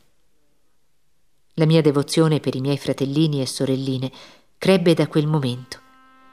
La 1.56 1.66
mia 1.66 1.82
devozione 1.82 2.40
per 2.40 2.54
i 2.54 2.62
miei 2.62 2.78
fratellini 2.78 3.42
e 3.42 3.46
sorelline 3.46 4.10
crebbe 4.58 4.92
da 4.92 5.06
quel 5.06 5.28
momento 5.28 5.78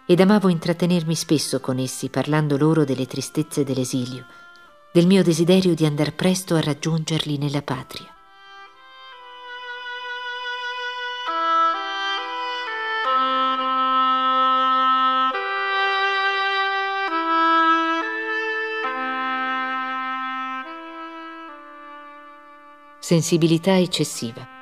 ed 0.08 0.20
amavo 0.20 0.50
intrattenermi 0.50 1.14
spesso 1.14 1.60
con 1.60 1.78
essi 1.78 2.10
parlando 2.10 2.58
loro 2.58 2.84
delle 2.84 3.06
tristezze 3.06 3.64
dell'esilio, 3.64 4.26
del 4.92 5.06
mio 5.06 5.22
desiderio 5.22 5.76
di 5.76 5.86
andar 5.86 6.14
presto 6.14 6.56
a 6.56 6.60
raggiungerli 6.60 7.38
nella 7.38 7.62
patria. 7.62 8.10
Sensibilità 23.00 23.78
eccessiva. 23.78 24.55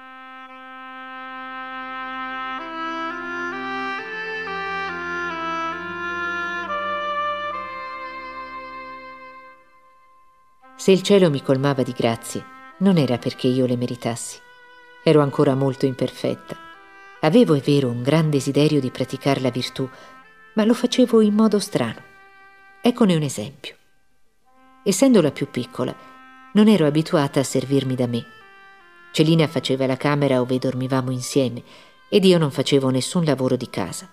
Se 10.84 10.92
il 10.92 11.02
cielo 11.02 11.30
mi 11.30 11.42
colmava 11.42 11.82
di 11.82 11.94
grazie, 11.94 12.44
non 12.80 12.98
era 12.98 13.18
perché 13.18 13.48
io 13.48 13.66
le 13.66 13.78
meritassi. 13.78 14.38
Ero 15.02 15.22
ancora 15.22 15.56
molto 15.56 15.86
imperfetta. 15.86 16.58
Avevo, 17.22 17.54
è 17.54 17.62
vero, 17.62 17.88
un 17.88 18.04
gran 18.04 18.30
desiderio 18.30 18.82
di 18.82 18.92
praticare 18.92 19.40
la 19.40 19.50
virtù, 19.50 19.88
ma 20.56 20.66
lo 20.66 20.74
facevo 20.74 21.22
in 21.22 21.36
modo 21.36 21.58
strano. 21.60 22.02
Eccone 22.82 23.16
un 23.16 23.22
esempio. 23.22 23.78
Essendo 24.84 25.22
la 25.22 25.32
più 25.32 25.50
piccola, 25.50 25.96
non 26.52 26.68
ero 26.68 26.86
abituata 26.86 27.40
a 27.40 27.44
servirmi 27.44 27.96
da 27.96 28.08
me. 28.08 28.26
Celina 29.14 29.48
faceva 29.48 29.86
la 29.86 29.96
camera 29.96 30.42
ove 30.42 30.58
dormivamo 30.58 31.12
insieme 31.12 31.64
ed 32.10 32.26
io 32.26 32.38
non 32.38 32.52
facevo 32.52 32.90
nessun 32.90 33.24
lavoro 33.24 33.56
di 33.56 33.70
casa. 33.70 34.10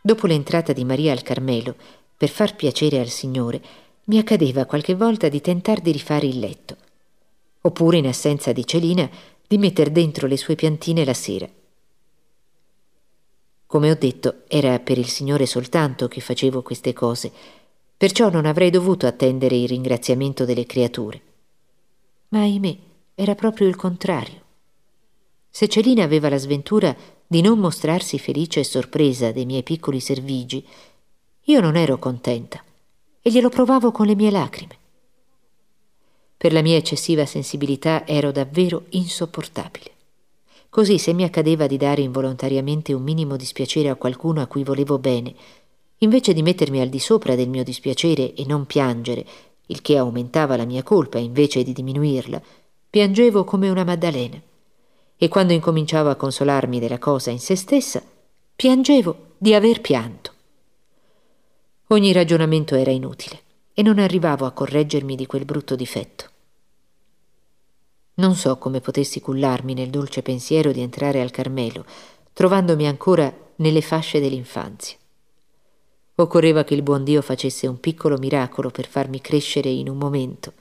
Dopo 0.00 0.26
l'entrata 0.26 0.72
di 0.72 0.84
Maria 0.84 1.12
al 1.12 1.22
Carmelo, 1.22 1.76
per 2.16 2.30
far 2.30 2.56
piacere 2.56 2.98
al 2.98 3.06
Signore, 3.06 3.86
mi 4.08 4.18
accadeva 4.18 4.64
qualche 4.64 4.94
volta 4.94 5.28
di 5.28 5.40
tentar 5.40 5.80
di 5.80 5.92
rifare 5.92 6.26
il 6.26 6.38
letto, 6.38 6.76
oppure 7.62 7.98
in 7.98 8.06
assenza 8.06 8.52
di 8.52 8.66
Celina 8.66 9.08
di 9.46 9.58
metter 9.58 9.90
dentro 9.90 10.26
le 10.26 10.38
sue 10.38 10.54
piantine 10.54 11.04
la 11.04 11.14
sera. 11.14 11.48
Come 13.66 13.90
ho 13.90 13.94
detto, 13.94 14.44
era 14.48 14.78
per 14.78 14.96
il 14.96 15.08
Signore 15.08 15.44
soltanto 15.44 16.08
che 16.08 16.20
facevo 16.20 16.62
queste 16.62 16.94
cose, 16.94 17.30
perciò 17.98 18.30
non 18.30 18.46
avrei 18.46 18.70
dovuto 18.70 19.06
attendere 19.06 19.56
il 19.56 19.68
ringraziamento 19.68 20.46
delle 20.46 20.64
creature. 20.64 21.20
Ma 22.28 22.40
ahimè, 22.40 22.76
era 23.14 23.34
proprio 23.34 23.68
il 23.68 23.76
contrario. 23.76 24.40
Se 25.50 25.68
Celina 25.68 26.04
aveva 26.04 26.30
la 26.30 26.38
sventura 26.38 26.96
di 27.26 27.42
non 27.42 27.58
mostrarsi 27.58 28.18
felice 28.18 28.60
e 28.60 28.64
sorpresa 28.64 29.32
dei 29.32 29.44
miei 29.44 29.62
piccoli 29.62 30.00
servigi, 30.00 30.66
io 31.44 31.60
non 31.60 31.76
ero 31.76 31.98
contenta 31.98 32.62
e 33.20 33.30
glielo 33.30 33.48
provavo 33.48 33.90
con 33.90 34.06
le 34.06 34.14
mie 34.14 34.30
lacrime. 34.30 34.76
Per 36.36 36.52
la 36.52 36.62
mia 36.62 36.76
eccessiva 36.76 37.26
sensibilità 37.26 38.06
ero 38.06 38.30
davvero 38.30 38.84
insopportabile. 38.90 39.90
Così 40.70 40.98
se 40.98 41.12
mi 41.12 41.24
accadeva 41.24 41.66
di 41.66 41.76
dare 41.76 42.02
involontariamente 42.02 42.92
un 42.92 43.02
minimo 43.02 43.36
dispiacere 43.36 43.88
a 43.88 43.96
qualcuno 43.96 44.40
a 44.40 44.46
cui 44.46 44.62
volevo 44.62 44.98
bene, 44.98 45.34
invece 45.98 46.32
di 46.32 46.42
mettermi 46.42 46.80
al 46.80 46.88
di 46.88 46.98
sopra 47.00 47.34
del 47.34 47.48
mio 47.48 47.64
dispiacere 47.64 48.34
e 48.34 48.44
non 48.46 48.66
piangere, 48.66 49.26
il 49.66 49.82
che 49.82 49.96
aumentava 49.96 50.56
la 50.56 50.64
mia 50.64 50.82
colpa 50.82 51.18
invece 51.18 51.62
di 51.62 51.72
diminuirla, 51.72 52.40
piangevo 52.88 53.44
come 53.44 53.68
una 53.68 53.84
Maddalena. 53.84 54.40
E 55.16 55.28
quando 55.28 55.52
incominciavo 55.52 56.08
a 56.10 56.14
consolarmi 56.14 56.78
della 56.78 56.98
cosa 56.98 57.30
in 57.30 57.40
se 57.40 57.56
stessa, 57.56 58.02
piangevo 58.54 59.34
di 59.36 59.54
aver 59.54 59.80
pianto. 59.80 60.32
Ogni 61.90 62.12
ragionamento 62.12 62.74
era 62.74 62.90
inutile 62.90 63.40
e 63.72 63.80
non 63.80 63.98
arrivavo 63.98 64.44
a 64.44 64.50
correggermi 64.50 65.16
di 65.16 65.24
quel 65.24 65.46
brutto 65.46 65.74
difetto. 65.74 66.26
Non 68.16 68.34
so 68.34 68.58
come 68.58 68.82
potessi 68.82 69.22
cullarmi 69.22 69.72
nel 69.72 69.88
dolce 69.88 70.20
pensiero 70.20 70.70
di 70.70 70.82
entrare 70.82 71.22
al 71.22 71.30
Carmelo, 71.30 71.86
trovandomi 72.34 72.86
ancora 72.86 73.34
nelle 73.56 73.80
fasce 73.80 74.20
dell'infanzia. 74.20 74.98
Occorreva 76.16 76.62
che 76.62 76.74
il 76.74 76.82
buon 76.82 77.04
Dio 77.04 77.22
facesse 77.22 77.66
un 77.66 77.80
piccolo 77.80 78.18
miracolo 78.18 78.68
per 78.70 78.86
farmi 78.86 79.22
crescere 79.22 79.70
in 79.70 79.88
un 79.88 79.96
momento. 79.96 80.52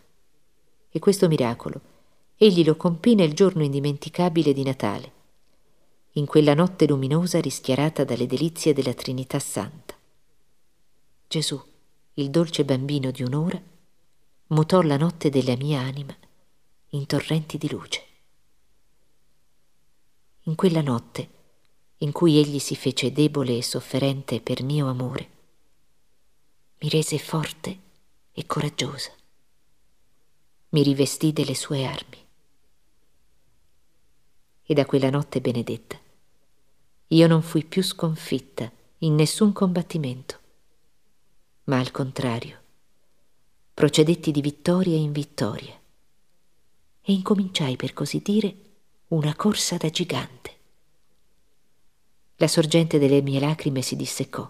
E 0.89 0.99
questo 0.99 1.27
miracolo 1.27 1.81
egli 2.37 2.63
lo 2.63 2.77
compì 2.77 3.15
nel 3.15 3.33
giorno 3.33 3.63
indimenticabile 3.63 4.53
di 4.53 4.63
Natale, 4.63 5.11
in 6.13 6.25
quella 6.25 6.53
notte 6.53 6.87
luminosa 6.87 7.41
rischiarata 7.41 8.05
dalle 8.05 8.27
delizie 8.27 8.71
della 8.71 8.93
Trinità 8.93 9.39
Santa. 9.39 9.96
Gesù, 11.29 11.61
il 12.13 12.29
dolce 12.29 12.63
bambino 12.63 13.11
di 13.11 13.21
un'ora, 13.21 13.61
mutò 14.47 14.81
la 14.81 14.95
notte 14.95 15.29
della 15.29 15.57
mia 15.57 15.81
anima 15.81 16.15
in 16.91 17.05
torrenti 17.05 17.57
di 17.57 17.69
luce. 17.69 18.05
In 20.43 20.55
quella 20.55 20.81
notte, 20.81 21.29
in 21.97 22.13
cui 22.13 22.37
egli 22.37 22.59
si 22.59 22.77
fece 22.77 23.11
debole 23.11 23.57
e 23.57 23.61
sofferente 23.61 24.39
per 24.39 24.63
mio 24.63 24.87
amore, 24.87 25.29
mi 26.79 26.87
rese 26.87 27.17
forte 27.17 27.79
e 28.31 28.45
coraggiosa. 28.45 29.11
Mi 30.69 30.81
rivestì 30.81 31.33
delle 31.33 31.55
sue 31.55 31.85
armi. 31.85 32.25
E 34.63 34.73
da 34.73 34.85
quella 34.85 35.09
notte 35.09 35.41
benedetta, 35.41 35.99
io 37.07 37.27
non 37.27 37.41
fui 37.41 37.65
più 37.65 37.83
sconfitta 37.83 38.71
in 38.99 39.15
nessun 39.15 39.51
combattimento, 39.51 40.45
ma 41.67 41.79
al 41.79 41.91
contrario, 41.91 42.57
procedetti 43.73 44.31
di 44.31 44.41
vittoria 44.41 44.95
in 44.95 45.11
vittoria 45.11 45.73
e 47.01 47.13
incominciai 47.13 47.75
per 47.75 47.93
così 47.93 48.21
dire 48.23 48.55
una 49.09 49.35
corsa 49.35 49.75
da 49.75 49.89
gigante. 49.89 50.55
La 52.37 52.47
sorgente 52.47 52.99
delle 52.99 53.21
mie 53.21 53.39
lacrime 53.39 53.81
si 53.81 53.97
disseccò 53.97 54.49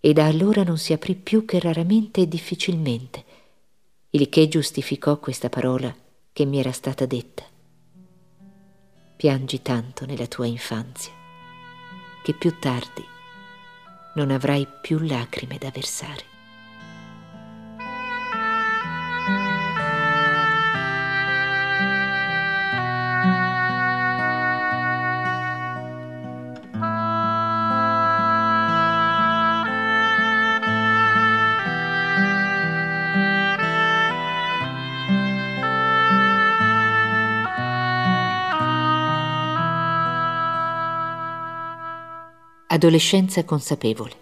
e 0.00 0.12
da 0.14 0.24
allora 0.24 0.62
non 0.62 0.78
si 0.78 0.94
aprì 0.94 1.14
più 1.14 1.44
che 1.44 1.60
raramente 1.60 2.22
e 2.22 2.28
difficilmente, 2.28 3.24
il 4.10 4.30
che 4.30 4.48
giustificò 4.48 5.18
questa 5.18 5.50
parola 5.50 5.94
che 6.32 6.44
mi 6.46 6.58
era 6.58 6.72
stata 6.72 7.04
detta. 7.04 7.44
Piangi 9.16 9.60
tanto 9.60 10.06
nella 10.06 10.26
tua 10.26 10.46
infanzia 10.46 11.12
che 12.22 12.32
più 12.32 12.58
tardi 12.58 13.18
non 14.14 14.30
avrai 14.30 14.66
più 14.80 14.98
lacrime 14.98 15.58
da 15.58 15.70
versare. 15.70 16.29
Adolescenza 42.72 43.42
consapevole. 43.44 44.12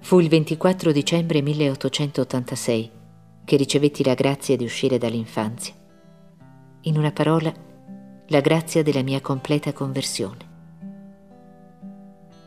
Fu 0.00 0.20
il 0.20 0.30
24 0.30 0.90
dicembre 0.90 1.42
1886 1.42 2.90
che 3.44 3.56
ricevetti 3.56 4.02
la 4.02 4.14
grazia 4.14 4.56
di 4.56 4.64
uscire 4.64 4.96
dall'infanzia. 4.96 5.74
In 6.84 6.96
una 6.96 7.12
parola, 7.12 7.52
la 8.28 8.40
grazia 8.40 8.82
della 8.82 9.02
mia 9.02 9.20
completa 9.20 9.74
conversione 9.74 10.47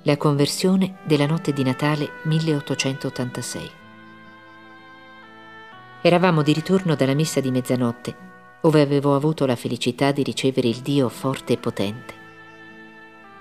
la 0.04 0.18
conversione 0.18 0.96
della 1.04 1.28
notte 1.28 1.54
di 1.54 1.64
Natale 1.64 2.10
1886. 2.24 3.70
Eravamo 6.02 6.42
di 6.42 6.54
ritorno 6.54 6.96
dalla 6.96 7.14
messa 7.14 7.40
di 7.40 7.52
mezzanotte, 7.52 8.16
dove 8.62 8.82
avevo 8.82 9.16
avuto 9.16 9.46
la 9.46 9.56
felicità 9.56 10.12
di 10.12 10.24
ricevere 10.24 10.68
il 10.68 10.78
Dio 10.78 11.08
forte 11.08 11.54
e 11.54 11.58
potente. 11.58 12.14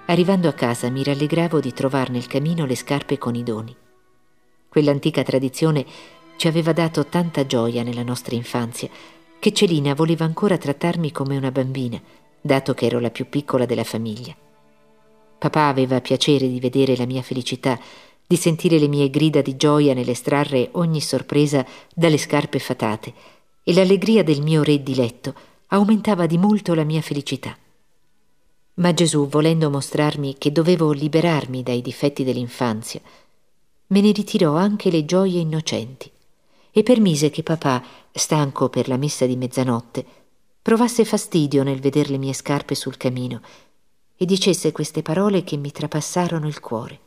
Arrivando 0.07 0.49
a 0.49 0.53
casa 0.53 0.91
mi 0.91 1.03
rallegravo 1.03 1.61
di 1.61 1.73
trovare 1.73 2.13
nel 2.13 2.27
camino 2.27 2.67
le 2.67 2.77
scarpe 2.77 3.17
con 3.17 3.35
i 3.35 3.43
doni. 3.43 3.75
Quell'antica 4.69 5.23
tradizione 5.23 5.87
ci 6.37 6.47
aveva 6.47 6.75
dato 6.75 7.07
tanta 7.07 7.47
gioia 7.47 7.83
nella 7.83 8.03
nostra 8.03 8.35
infanzia 8.35 8.91
che 9.39 9.53
Celina 9.55 9.95
voleva 9.95 10.27
ancora 10.27 10.59
trattarmi 10.59 11.11
come 11.11 11.39
una 11.39 11.51
bambina, 11.51 11.99
dato 12.39 12.75
che 12.75 12.85
ero 12.85 12.99
la 12.99 13.11
più 13.11 13.31
piccola 13.31 13.65
della 13.65 13.85
famiglia. 13.85 14.49
Papà 15.41 15.69
aveva 15.69 16.03
piacere 16.03 16.47
di 16.47 16.61
vedere 16.61 16.95
la 16.99 17.07
mia 17.07 17.23
felicità, 17.23 17.81
di 18.27 18.37
sentire 18.37 18.79
le 18.79 18.89
mie 18.89 19.09
grida 19.09 19.41
di 19.41 19.57
gioia 19.57 19.95
nell'estrarre 19.95 20.69
ogni 20.73 21.01
sorpresa 21.01 21.67
dalle 21.95 22.19
scarpe 22.19 22.59
fatate, 22.59 23.15
e 23.65 23.73
l'allegria 23.73 24.23
del 24.23 24.43
mio 24.43 24.63
re 24.63 24.83
diletto 24.83 25.35
aumentava 25.69 26.27
di 26.27 26.37
molto 26.37 26.75
la 26.75 26.85
mia 26.85 27.01
felicità. 27.01 27.57
Ma 28.75 28.93
Gesù, 28.93 29.29
volendo 29.29 29.71
mostrarmi 29.71 30.37
che 30.37 30.53
dovevo 30.53 30.93
liberarmi 30.93 31.63
dai 31.63 31.81
difetti 31.81 32.23
dell'infanzia, 32.23 33.01
me 33.87 34.01
ne 34.03 34.13
ritirò 34.13 34.57
anche 34.57 34.91
le 34.91 35.07
gioie 35.07 35.41
innocenti 35.41 36.11
e 36.71 36.83
permise 36.83 37.31
che 37.31 37.43
papà, 37.43 37.83
stanco 38.13 38.69
per 38.69 38.89
la 38.89 38.99
messa 38.99 39.25
di 39.25 39.37
mezzanotte, 39.37 40.05
provasse 40.61 41.07
fastidio 41.07 41.63
nel 41.63 41.81
veder 41.81 42.11
le 42.11 42.19
mie 42.19 42.35
scarpe 42.35 42.75
sul 42.75 42.99
camino 42.99 43.41
e 44.23 44.27
dicesse 44.27 44.71
queste 44.71 45.01
parole 45.01 45.45
che 45.45 45.57
mi 45.57 45.73
trapassarono 45.73 46.47
il 46.47 46.61
cuore. 46.61 46.99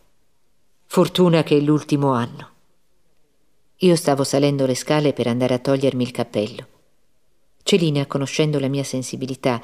Fortuna 0.88 1.44
che 1.44 1.56
è 1.56 1.60
l'ultimo 1.60 2.14
anno. 2.14 2.50
Io 3.78 3.96
stavo 3.96 4.24
salendo 4.24 4.66
le 4.66 4.74
scale 4.74 5.14
per 5.14 5.28
andare 5.28 5.54
a 5.54 5.60
togliermi 5.60 6.02
il 6.02 6.10
cappello. 6.10 6.68
Celina, 7.62 8.08
conoscendo 8.08 8.60
la 8.60 8.68
mia 8.68 8.84
sensibilità 8.84 9.62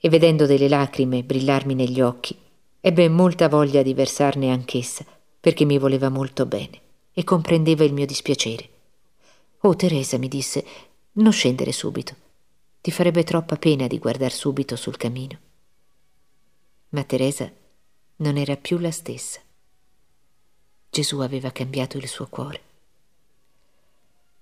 e 0.00 0.08
vedendo 0.08 0.46
delle 0.46 0.66
lacrime 0.66 1.22
brillarmi 1.22 1.74
negli 1.74 2.00
occhi, 2.00 2.34
ebbe 2.80 3.10
molta 3.10 3.50
voglia 3.50 3.82
di 3.82 3.92
versarne 3.92 4.50
anch'essa, 4.50 5.04
perché 5.38 5.66
mi 5.66 5.76
voleva 5.76 6.08
molto 6.08 6.46
bene 6.46 6.80
e 7.12 7.22
comprendeva 7.22 7.84
il 7.84 7.92
mio 7.92 8.06
dispiacere. 8.06 8.68
Oh 9.60 9.76
Teresa, 9.76 10.16
mi 10.16 10.28
disse, 10.28 10.64
non 11.12 11.32
scendere 11.32 11.72
subito. 11.72 12.14
Ti 12.80 12.90
farebbe 12.90 13.24
troppa 13.24 13.56
pena 13.56 13.86
di 13.86 13.98
guardar 13.98 14.32
subito 14.32 14.74
sul 14.74 14.96
camino 14.96 15.40
ma 16.90 17.04
Teresa 17.04 17.50
non 18.16 18.36
era 18.36 18.56
più 18.56 18.78
la 18.78 18.90
stessa. 18.90 19.40
Gesù 20.90 21.18
aveva 21.20 21.50
cambiato 21.50 21.98
il 21.98 22.08
suo 22.08 22.26
cuore. 22.26 22.60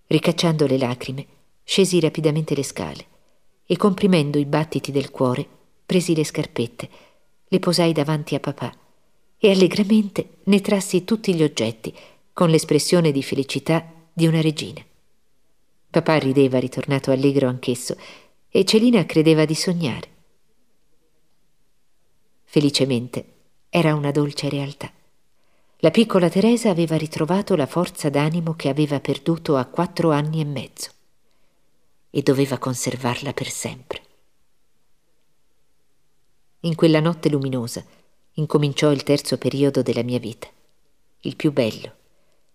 Ricacciando 0.06 0.66
le 0.66 0.78
lacrime, 0.78 1.26
scesi 1.64 1.98
rapidamente 2.00 2.54
le 2.54 2.62
scale 2.62 3.06
e 3.66 3.76
comprimendo 3.76 4.38
i 4.38 4.44
battiti 4.44 4.92
del 4.92 5.10
cuore, 5.10 5.46
presi 5.84 6.14
le 6.14 6.24
scarpette, 6.24 6.88
le 7.48 7.58
posai 7.58 7.92
davanti 7.92 8.34
a 8.34 8.40
papà 8.40 8.72
e 9.38 9.50
allegramente 9.50 10.38
ne 10.44 10.60
trassi 10.60 11.04
tutti 11.04 11.34
gli 11.34 11.42
oggetti 11.42 11.94
con 12.32 12.50
l'espressione 12.50 13.12
di 13.12 13.22
felicità 13.22 13.84
di 14.12 14.26
una 14.26 14.40
regina. 14.40 14.84
Papà 15.90 16.18
rideva, 16.18 16.58
ritornato 16.58 17.10
allegro 17.10 17.48
anch'esso, 17.48 17.96
e 18.48 18.64
Celina 18.64 19.04
credeva 19.04 19.44
di 19.44 19.54
sognare. 19.54 20.15
Felicemente 22.56 23.24
era 23.68 23.94
una 23.94 24.10
dolce 24.10 24.48
realtà. 24.48 24.90
La 25.80 25.90
piccola 25.90 26.30
Teresa 26.30 26.70
aveva 26.70 26.96
ritrovato 26.96 27.54
la 27.54 27.66
forza 27.66 28.08
d'animo 28.08 28.54
che 28.54 28.70
aveva 28.70 28.98
perduto 28.98 29.56
a 29.56 29.66
quattro 29.66 30.10
anni 30.10 30.40
e 30.40 30.46
mezzo 30.46 30.90
e 32.08 32.22
doveva 32.22 32.56
conservarla 32.56 33.34
per 33.34 33.50
sempre. 33.50 34.00
In 36.60 36.74
quella 36.76 37.00
notte 37.00 37.28
luminosa 37.28 37.84
incominciò 38.36 38.90
il 38.90 39.02
terzo 39.02 39.36
periodo 39.36 39.82
della 39.82 40.02
mia 40.02 40.18
vita, 40.18 40.48
il 41.20 41.36
più 41.36 41.52
bello, 41.52 41.92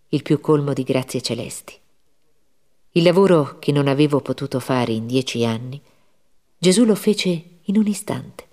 il 0.10 0.24
più 0.24 0.40
colmo 0.42 0.74
di 0.74 0.82
grazie 0.82 1.22
celesti. 1.22 1.78
Il 2.94 3.04
lavoro 3.04 3.60
che 3.60 3.72
non 3.72 3.88
avevo 3.88 4.20
potuto 4.20 4.60
fare 4.60 4.94
in 4.94 5.06
dieci 5.06 5.46
anni, 5.46 5.80
Gesù 6.58 6.86
lo 6.86 6.96
fece 6.96 7.60
in 7.62 7.78
un 7.78 7.86
istante 7.86 8.50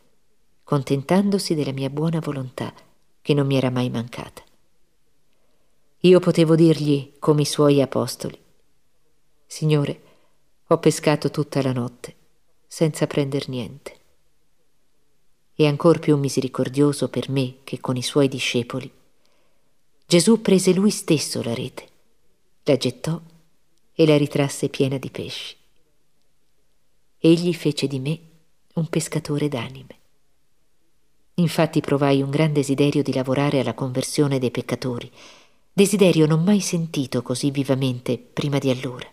contentandosi 0.68 1.54
della 1.54 1.72
mia 1.72 1.88
buona 1.88 2.18
volontà 2.18 2.74
che 3.22 3.32
non 3.32 3.46
mi 3.46 3.56
era 3.56 3.70
mai 3.70 3.88
mancata. 3.88 4.42
Io 6.00 6.20
potevo 6.20 6.54
dirgli, 6.56 7.14
come 7.18 7.40
i 7.40 7.46
suoi 7.46 7.80
apostoli, 7.80 8.38
Signore, 9.46 10.02
ho 10.66 10.78
pescato 10.78 11.30
tutta 11.30 11.62
la 11.62 11.72
notte, 11.72 12.14
senza 12.66 13.06
prender 13.06 13.48
niente. 13.48 13.96
E 15.54 15.66
ancor 15.66 16.00
più 16.00 16.18
misericordioso 16.18 17.08
per 17.08 17.30
me 17.30 17.60
che 17.64 17.80
con 17.80 17.96
i 17.96 18.02
suoi 18.02 18.28
discepoli, 18.28 18.92
Gesù 20.04 20.42
prese 20.42 20.74
lui 20.74 20.90
stesso 20.90 21.42
la 21.42 21.54
rete, 21.54 21.88
la 22.64 22.76
gettò 22.76 23.18
e 23.94 24.06
la 24.06 24.18
ritrasse 24.18 24.68
piena 24.68 24.98
di 24.98 25.10
pesci. 25.10 25.56
Egli 27.16 27.54
fece 27.54 27.86
di 27.86 28.00
me 28.00 28.20
un 28.74 28.86
pescatore 28.88 29.48
d'anime. 29.48 29.97
Infatti 31.38 31.80
provai 31.80 32.22
un 32.22 32.30
gran 32.30 32.52
desiderio 32.52 33.02
di 33.02 33.12
lavorare 33.12 33.60
alla 33.60 33.74
conversione 33.74 34.38
dei 34.38 34.50
peccatori, 34.50 35.10
Desiderio 35.78 36.26
non 36.26 36.42
mai 36.42 36.58
sentito 36.58 37.22
così 37.22 37.52
vivamente 37.52 38.18
prima 38.18 38.58
di 38.58 38.68
allora. 38.68 39.08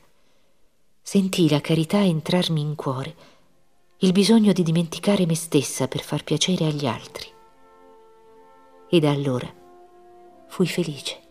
Sentii 1.00 1.48
la 1.48 1.62
carità 1.62 2.04
entrarmi 2.04 2.60
in 2.60 2.74
cuore, 2.74 3.16
il 4.00 4.12
bisogno 4.12 4.52
di 4.52 4.64
dimenticare 4.64 5.28
me 5.28 5.36
stessa 5.36 5.88
per 5.88 6.02
far 6.02 6.24
piacere 6.24 6.66
agli 6.66 6.88
altri. 6.88 7.28
E 8.90 9.00
da 9.00 9.12
allora 9.12 9.48
fui 10.48 10.66
felice. 10.66 11.25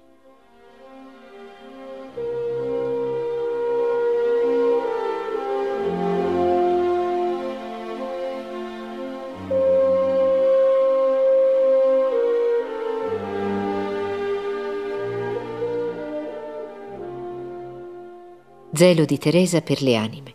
Zelo 18.76 19.04
di 19.04 19.18
Teresa 19.18 19.60
per 19.60 19.80
le 19.82 19.94
anime. 19.94 20.34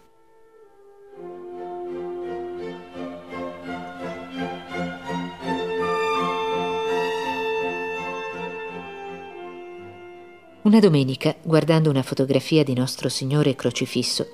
Una 10.61 10.79
domenica, 10.79 11.35
guardando 11.41 11.89
una 11.89 12.01
fotografia 12.01 12.63
di 12.63 12.73
Nostro 12.73 13.09
Signore 13.09 13.55
crocifisso, 13.55 14.25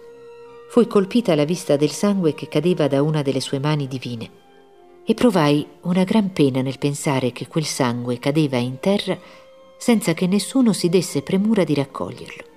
fui 0.69 0.85
colpita 0.85 1.31
alla 1.31 1.45
vista 1.45 1.75
del 1.75 1.89
sangue 1.89 2.35
che 2.35 2.47
cadeva 2.47 2.87
da 2.87 3.01
una 3.01 3.23
delle 3.23 3.39
sue 3.39 3.57
mani 3.57 3.87
divine 3.87 4.29
e 5.03 5.15
provai 5.15 5.65
una 5.81 6.03
gran 6.03 6.31
pena 6.31 6.61
nel 6.61 6.77
pensare 6.77 7.31
che 7.31 7.47
quel 7.47 7.65
sangue 7.65 8.19
cadeva 8.19 8.57
in 8.57 8.79
terra 8.79 9.17
senza 9.79 10.13
che 10.13 10.27
nessuno 10.27 10.73
si 10.73 10.89
desse 10.89 11.23
premura 11.23 11.63
di 11.63 11.73
raccoglierlo. 11.73 12.53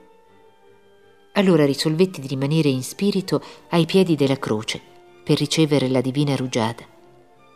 Allora 1.39 1.65
risolvetti 1.65 2.21
di 2.21 2.27
rimanere 2.27 2.69
in 2.69 2.83
spirito 2.83 3.41
ai 3.69 3.87
piedi 3.87 4.17
della 4.17 4.41
croce 4.41 4.83
per 5.23 5.39
ricevere 5.39 5.89
la 5.89 6.01
divina 6.01 6.35
rugiada 6.35 6.85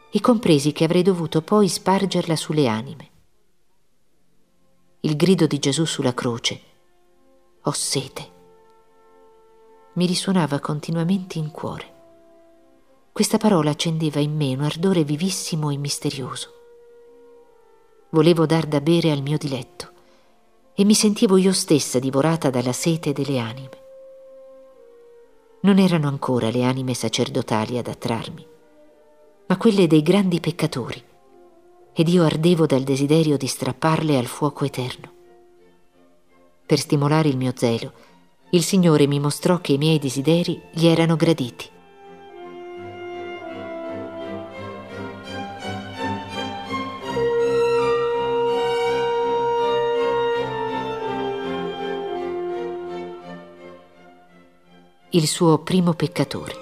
e 0.08 0.20
compresi 0.20 0.70
che 0.70 0.84
avrei 0.84 1.02
dovuto 1.02 1.42
poi 1.42 1.66
spargerla 1.66 2.36
sulle 2.36 2.68
anime. 2.68 3.10
Il 5.00 5.16
grido 5.16 5.48
di 5.48 5.58
Gesù 5.58 5.84
sulla 5.84 6.14
croce, 6.14 6.60
ho 7.60 7.72
sete, 7.72 8.30
mi 9.94 10.06
risuonava 10.06 10.60
continuamente 10.60 11.38
in 11.38 11.50
cuore. 11.50 11.94
Questa 13.10 13.36
parola 13.36 13.70
accendeva 13.70 14.20
in 14.20 14.36
me 14.36 14.54
un 14.54 14.62
ardore 14.62 15.02
vivissimo 15.02 15.70
e 15.70 15.76
misterioso. 15.76 16.50
Volevo 18.10 18.46
dar 18.46 18.66
da 18.66 18.80
bere 18.80 19.10
al 19.10 19.22
mio 19.22 19.38
diletto 19.38 19.90
e 20.74 20.84
mi 20.84 20.94
sentivo 20.94 21.36
io 21.36 21.52
stessa 21.52 21.98
divorata 21.98 22.50
dalla 22.50 22.72
sete 22.72 23.12
delle 23.12 23.38
anime. 23.38 23.80
Non 25.60 25.78
erano 25.78 26.08
ancora 26.08 26.50
le 26.50 26.64
anime 26.64 26.94
sacerdotali 26.94 27.78
ad 27.78 27.88
attrarmi, 27.88 28.46
ma 29.46 29.56
quelle 29.56 29.86
dei 29.86 30.02
grandi 30.02 30.40
peccatori, 30.40 31.02
ed 31.92 32.08
io 32.08 32.24
ardevo 32.24 32.66
dal 32.66 32.82
desiderio 32.82 33.36
di 33.36 33.46
strapparle 33.46 34.16
al 34.16 34.26
fuoco 34.26 34.64
eterno. 34.64 35.10
Per 36.64 36.78
stimolare 36.78 37.28
il 37.28 37.36
mio 37.36 37.52
zelo, 37.54 37.92
il 38.50 38.62
Signore 38.62 39.06
mi 39.06 39.20
mostrò 39.20 39.60
che 39.60 39.72
i 39.72 39.78
miei 39.78 39.98
desideri 39.98 40.60
gli 40.72 40.86
erano 40.86 41.16
graditi 41.16 41.71
il 55.14 55.26
suo 55.26 55.58
primo 55.58 55.92
peccatore. 55.92 56.54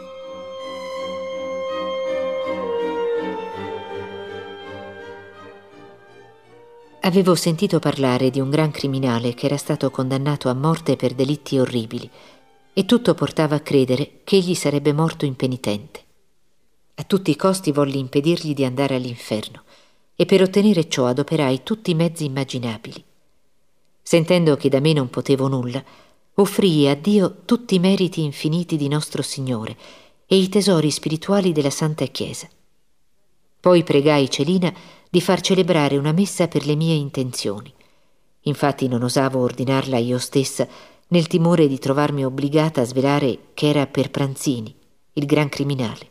Avevo 7.03 7.37
sentito 7.37 7.79
parlare 7.79 8.31
di 8.31 8.41
un 8.41 8.51
gran 8.51 8.73
criminale 8.73 9.35
che 9.35 9.47
era 9.47 9.57
stato 9.57 9.89
condannato 9.91 10.49
a 10.49 10.55
morte 10.55 10.97
per 10.97 11.15
delitti 11.15 11.61
orribili 11.61 12.11
e 12.73 12.85
tutto 12.87 13.15
portava 13.15 13.55
a 13.55 13.61
credere 13.61 14.23
che 14.25 14.37
egli 14.37 14.57
sarebbe 14.57 14.93
morto 14.93 15.25
impenitente. 15.25 16.03
A 16.97 17.05
tutti 17.05 17.31
i 17.31 17.37
costi 17.37 17.71
volli 17.71 18.01
impedirgli 18.01 18.53
di 18.53 18.65
andare 18.65 18.97
all'inferno 18.97 19.63
e 20.17 20.27
per 20.27 20.43
ottenere 20.43 20.89
ciò 20.89 21.07
adoperai 21.07 21.63
tutti 21.63 21.93
i 21.93 21.95
mezzi 21.95 22.25
immaginabili. 22.25 23.05
Sentendo 24.03 24.57
che 24.57 24.69
da 24.69 24.81
me 24.81 24.93
non 24.93 25.09
potevo 25.09 25.47
nulla, 25.47 25.85
offrii 26.41 26.89
a 26.89 26.95
Dio 26.95 27.43
tutti 27.45 27.75
i 27.75 27.79
meriti 27.79 28.23
infiniti 28.23 28.77
di 28.77 28.89
nostro 28.89 29.21
Signore 29.21 29.77
e 30.27 30.37
i 30.37 30.49
tesori 30.49 30.91
spirituali 30.91 31.53
della 31.53 31.71
Santa 31.71 32.07
Chiesa. 32.07 32.49
Poi 33.61 33.83
pregai 33.83 34.31
Celina 34.31 34.73
di 35.11 35.21
far 35.21 35.43
celebrare 35.43 35.99
una 35.99 36.13
messa 36.13 36.49
per 36.49 36.65
le 36.65 36.77
mie 36.77 36.95
intenzioni. 36.95 37.73
Infatti 38.45 38.89
non 38.89 39.03
osavo 39.03 39.41
ordinarla 39.41 39.99
io 39.99 40.19
stessa 40.19 40.67
nel 41.09 41.27
timore 41.27 41.69
di 41.69 41.79
trovarmi 41.79 42.25
obbligata 42.25 42.81
a 42.81 42.85
svelare 42.85 43.51
che 43.53 43.69
era 43.69 43.87
per 43.87 44.11
Pranzini, 44.11 44.75
il 45.15 45.27
gran 45.27 45.51
criminale. 45.51 46.09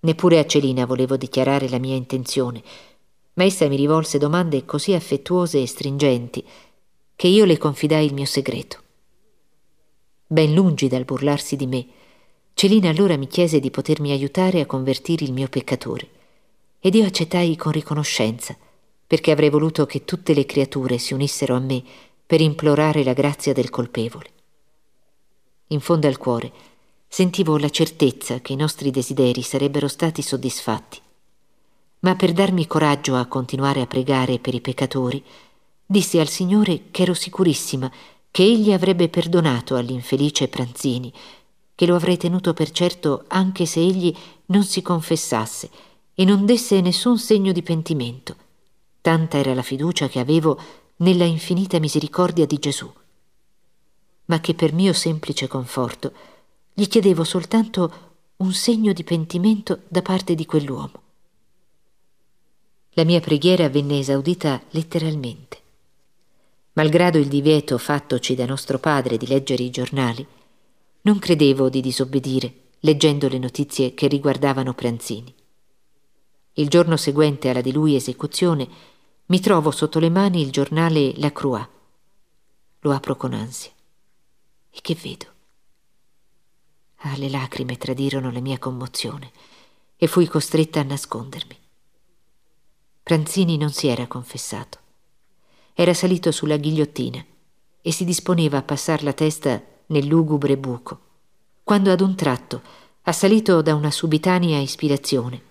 Neppure 0.00 0.38
a 0.38 0.46
Celina 0.46 0.86
volevo 0.86 1.16
dichiarare 1.16 1.68
la 1.68 1.78
mia 1.78 1.96
intenzione, 1.96 2.62
ma 3.34 3.42
essa 3.42 3.66
mi 3.66 3.76
rivolse 3.76 4.18
domande 4.18 4.64
così 4.64 4.92
affettuose 4.92 5.60
e 5.60 5.66
stringenti 5.66 6.46
che 7.16 7.26
io 7.26 7.44
le 7.44 7.58
confidai 7.58 8.06
il 8.06 8.14
mio 8.14 8.24
segreto 8.24 8.82
ben 10.32 10.54
lungi 10.54 10.86
dal 10.86 11.04
burlarsi 11.04 11.56
di 11.56 11.66
me. 11.66 11.84
Celina 12.54 12.88
allora 12.88 13.16
mi 13.16 13.26
chiese 13.26 13.58
di 13.58 13.68
potermi 13.68 14.12
aiutare 14.12 14.60
a 14.60 14.66
convertire 14.66 15.24
il 15.24 15.32
mio 15.32 15.48
peccatore 15.48 16.08
ed 16.78 16.94
io 16.94 17.04
accettai 17.04 17.56
con 17.56 17.72
riconoscenza, 17.72 18.56
perché 19.08 19.32
avrei 19.32 19.50
voluto 19.50 19.86
che 19.86 20.04
tutte 20.04 20.32
le 20.32 20.46
creature 20.46 20.98
si 20.98 21.14
unissero 21.14 21.56
a 21.56 21.58
me 21.58 21.82
per 22.24 22.40
implorare 22.40 23.02
la 23.02 23.12
grazia 23.12 23.52
del 23.52 23.70
colpevole. 23.70 24.30
In 25.68 25.80
fondo 25.80 26.06
al 26.06 26.16
cuore 26.16 26.52
sentivo 27.08 27.58
la 27.58 27.70
certezza 27.70 28.40
che 28.40 28.52
i 28.52 28.56
nostri 28.56 28.92
desideri 28.92 29.42
sarebbero 29.42 29.88
stati 29.88 30.22
soddisfatti, 30.22 31.00
ma 32.00 32.14
per 32.14 32.32
darmi 32.32 32.68
coraggio 32.68 33.16
a 33.16 33.26
continuare 33.26 33.80
a 33.80 33.86
pregare 33.88 34.38
per 34.38 34.54
i 34.54 34.60
peccatori, 34.60 35.24
dissi 35.84 36.20
al 36.20 36.28
Signore 36.28 36.82
che 36.92 37.02
ero 37.02 37.14
sicurissima 37.14 37.90
che 38.30 38.42
egli 38.42 38.72
avrebbe 38.72 39.08
perdonato 39.08 39.76
all'infelice 39.76 40.48
Pranzini, 40.48 41.12
che 41.74 41.86
lo 41.86 41.96
avrei 41.96 42.16
tenuto 42.16 42.52
per 42.52 42.70
certo 42.70 43.24
anche 43.28 43.66
se 43.66 43.80
egli 43.80 44.14
non 44.46 44.64
si 44.64 44.82
confessasse 44.82 45.70
e 46.14 46.24
non 46.24 46.44
desse 46.44 46.80
nessun 46.80 47.18
segno 47.18 47.52
di 47.52 47.62
pentimento. 47.62 48.36
Tanta 49.00 49.38
era 49.38 49.54
la 49.54 49.62
fiducia 49.62 50.08
che 50.08 50.18
avevo 50.18 50.58
nella 50.96 51.24
infinita 51.24 51.78
misericordia 51.78 52.46
di 52.46 52.58
Gesù. 52.58 52.92
Ma 54.26 54.40
che 54.40 54.54
per 54.54 54.72
mio 54.74 54.92
semplice 54.92 55.48
conforto 55.48 56.12
gli 56.74 56.86
chiedevo 56.86 57.24
soltanto 57.24 58.08
un 58.36 58.52
segno 58.52 58.92
di 58.92 59.02
pentimento 59.02 59.80
da 59.88 60.02
parte 60.02 60.34
di 60.34 60.46
quell'uomo. 60.46 61.02
La 62.90 63.04
mia 63.04 63.20
preghiera 63.20 63.68
venne 63.68 63.98
esaudita 63.98 64.60
letteralmente. 64.70 65.58
Malgrado 66.74 67.18
il 67.18 67.26
divieto 67.26 67.76
fattoci 67.78 68.36
da 68.36 68.46
nostro 68.46 68.78
padre 68.78 69.16
di 69.16 69.26
leggere 69.26 69.64
i 69.64 69.70
giornali, 69.70 70.24
non 71.02 71.18
credevo 71.18 71.68
di 71.68 71.80
disobbedire 71.80 72.68
leggendo 72.80 73.28
le 73.28 73.38
notizie 73.38 73.92
che 73.92 74.06
riguardavano 74.06 74.72
Pranzini. 74.72 75.34
Il 76.54 76.68
giorno 76.68 76.96
seguente 76.96 77.48
alla 77.48 77.60
di 77.60 77.72
lui 77.72 77.96
esecuzione 77.96 78.68
mi 79.26 79.40
trovo 79.40 79.70
sotto 79.72 79.98
le 79.98 80.10
mani 80.10 80.40
il 80.42 80.50
giornale 80.50 81.12
La 81.16 81.32
Croix. 81.32 81.68
Lo 82.80 82.92
apro 82.92 83.16
con 83.16 83.32
ansia. 83.32 83.70
E 84.70 84.78
che 84.80 84.94
vedo? 84.94 85.26
Ah, 87.02 87.16
le 87.16 87.28
lacrime 87.28 87.76
tradirono 87.76 88.30
la 88.30 88.40
mia 88.40 88.58
commozione 88.58 89.32
e 89.96 90.06
fui 90.06 90.26
costretta 90.26 90.80
a 90.80 90.84
nascondermi. 90.84 91.58
Pranzini 93.02 93.56
non 93.56 93.72
si 93.72 93.88
era 93.88 94.06
confessato 94.06 94.79
era 95.74 95.94
salito 95.94 96.30
sulla 96.30 96.56
ghigliottina 96.56 97.24
e 97.82 97.92
si 97.92 98.04
disponeva 98.04 98.58
a 98.58 98.62
passar 98.62 99.02
la 99.02 99.12
testa 99.12 99.62
nel 99.86 100.06
lugubre 100.06 100.56
buco, 100.56 101.00
quando 101.62 101.90
ad 101.90 102.00
un 102.00 102.14
tratto, 102.14 102.62
assalito 103.02 103.62
da 103.62 103.74
una 103.74 103.90
subitanea 103.90 104.58
ispirazione, 104.58 105.42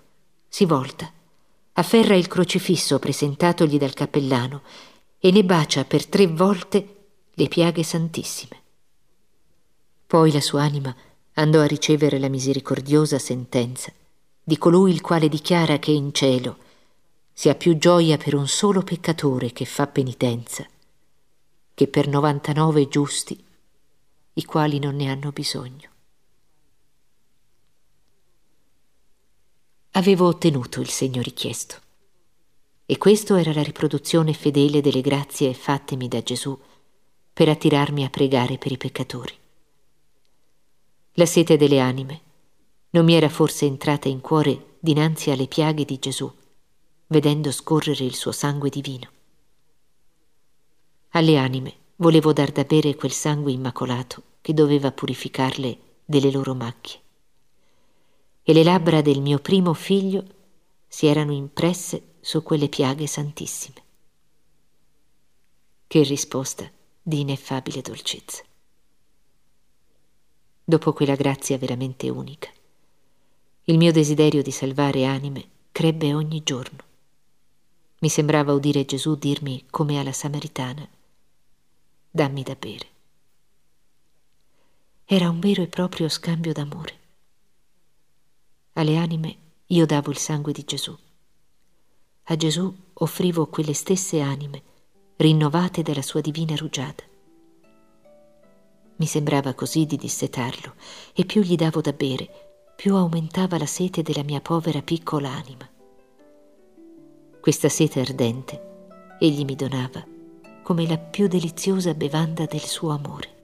si 0.48 0.66
volta, 0.66 1.12
afferra 1.74 2.16
il 2.16 2.28
crocifisso 2.28 3.00
presentatogli 3.00 3.78
dal 3.78 3.94
cappellano 3.94 4.62
e 5.20 5.32
ne 5.32 5.44
bacia 5.44 5.86
per 5.86 6.06
tre 6.06 6.28
volte 6.28 6.96
le 7.34 7.48
piaghe 7.48 7.84
santissime. 7.84 8.58
Poi 10.06 10.32
la 10.32 10.42
sua 10.42 10.64
anima 10.64 10.96
andò 11.34 11.62
a 11.62 11.68
ricevere 11.68 12.20
la 12.20 12.30
misericordiosa 12.30 13.20
sentenza 13.20 13.92
di 14.44 14.58
colui 14.58 14.92
il 14.92 15.02
quale 15.02 15.30
dichiara 15.30 15.78
che 15.78 15.92
in 15.92 16.12
cielo 16.12 16.58
si 17.40 17.48
ha 17.48 17.56
più 17.56 17.78
gioia 17.78 18.18
per 18.18 18.36
un 18.36 18.50
solo 18.50 18.82
peccatore 18.82 19.54
che 19.54 19.64
fa 19.64 19.88
penitenza 19.88 20.68
che 21.74 21.88
per 21.88 22.10
99 22.10 22.90
giusti, 22.90 23.42
i 24.34 24.44
quali 24.44 24.78
non 24.78 24.98
ne 24.98 25.10
hanno 25.10 25.32
bisogno. 25.32 25.90
Avevo 29.92 30.28
ottenuto 30.28 30.82
il 30.82 30.90
segno 30.90 31.22
richiesto 31.22 31.78
e 32.86 32.98
questo 32.98 33.38
era 33.38 33.54
la 33.54 33.64
riproduzione 33.64 34.34
fedele 34.34 34.82
delle 34.82 35.00
grazie 35.00 35.54
fattemi 35.54 36.10
da 36.10 36.22
Gesù 36.22 36.60
per 37.32 37.48
attirarmi 37.48 38.04
a 38.04 38.10
pregare 38.10 38.58
per 38.58 38.74
i 38.74 38.78
peccatori. 38.78 39.34
La 41.14 41.26
sete 41.26 41.56
delle 41.56 41.80
anime 41.80 42.22
non 42.90 43.06
mi 43.06 43.14
era 43.14 43.30
forse 43.30 43.66
entrata 43.66 44.10
in 44.10 44.20
cuore 44.20 44.76
dinanzi 44.82 45.32
alle 45.32 45.48
piaghe 45.48 45.86
di 45.86 46.00
Gesù, 46.00 46.30
vedendo 47.10 47.52
scorrere 47.52 48.04
il 48.04 48.14
suo 48.14 48.32
sangue 48.32 48.70
divino. 48.70 49.10
Alle 51.10 51.38
anime 51.38 51.74
volevo 51.96 52.34
dar 52.34 52.52
da 52.52 52.64
bere 52.64 52.96
quel 52.96 53.12
sangue 53.12 53.52
immacolato 53.52 54.24
che 54.42 54.54
doveva 54.54 54.92
purificarle 54.92 55.78
delle 56.06 56.30
loro 56.32 56.54
macchie. 56.54 57.00
E 58.44 58.54
le 58.54 58.64
labbra 58.64 59.02
del 59.02 59.22
mio 59.22 59.40
primo 59.40 59.74
figlio 59.74 60.24
si 60.88 61.08
erano 61.08 61.32
impresse 61.32 62.16
su 62.20 62.44
quelle 62.44 62.70
piaghe 62.70 63.08
santissime. 63.08 63.84
Che 65.88 66.04
risposta 66.04 66.70
di 67.02 67.22
ineffabile 67.22 67.82
dolcezza. 67.82 68.44
Dopo 70.64 70.94
quella 70.94 71.16
grazia 71.16 71.58
veramente 71.58 72.08
unica, 72.10 72.50
il 73.64 73.78
mio 73.78 73.92
desiderio 73.92 74.44
di 74.44 74.52
salvare 74.52 75.06
anime 75.06 75.50
crebbe 75.72 76.14
ogni 76.14 76.44
giorno. 76.44 76.88
Mi 78.02 78.08
sembrava 78.08 78.54
udire 78.54 78.86
Gesù 78.86 79.16
dirmi 79.16 79.66
come 79.70 80.00
alla 80.00 80.14
Samaritana, 80.14 80.88
dammi 82.10 82.44
da 82.44 82.56
bere. 82.56 82.88
Era 85.04 85.30
un 85.30 85.42
vero 85.42 85.62
e 85.62 85.68
proprio 85.68 86.08
scambio 86.08 86.54
d'amore. 86.54 86.98
Alle 88.74 88.96
anime 88.96 89.38
io 89.68 89.86
davo 89.86 90.12
il 90.12 90.18
sangue 90.18 90.54
di 90.54 90.64
Gesù. 90.64 90.98
A 92.24 92.36
Gesù 92.38 92.74
offrivo 92.94 93.48
quelle 93.48 93.74
stesse 93.74 94.22
anime, 94.22 94.64
rinnovate 95.18 95.82
dalla 95.82 96.02
sua 96.02 96.22
divina 96.22 96.56
rugiada. 96.56 97.04
Mi 98.96 99.06
sembrava 99.08 99.54
così 99.54 99.86
di 99.86 99.98
dissetarlo, 99.98 100.76
e 101.14 101.26
più 101.26 101.42
gli 101.42 101.56
davo 101.56 101.82
da 101.82 101.92
bere, 101.92 102.72
più 102.78 102.96
aumentava 102.96 103.58
la 103.58 103.66
sete 103.66 104.04
della 104.04 104.24
mia 104.24 104.40
povera 104.40 104.82
piccola 104.82 105.30
anima. 105.30 105.70
Questa 107.50 107.68
sete 107.68 108.02
ardente 108.02 109.18
egli 109.18 109.44
mi 109.44 109.56
donava 109.56 110.06
come 110.62 110.86
la 110.86 111.00
più 111.00 111.28
deliziosa 111.28 111.96
bevanda 111.96 112.46
del 112.46 112.60
suo 112.60 112.92
amore. 112.92 113.38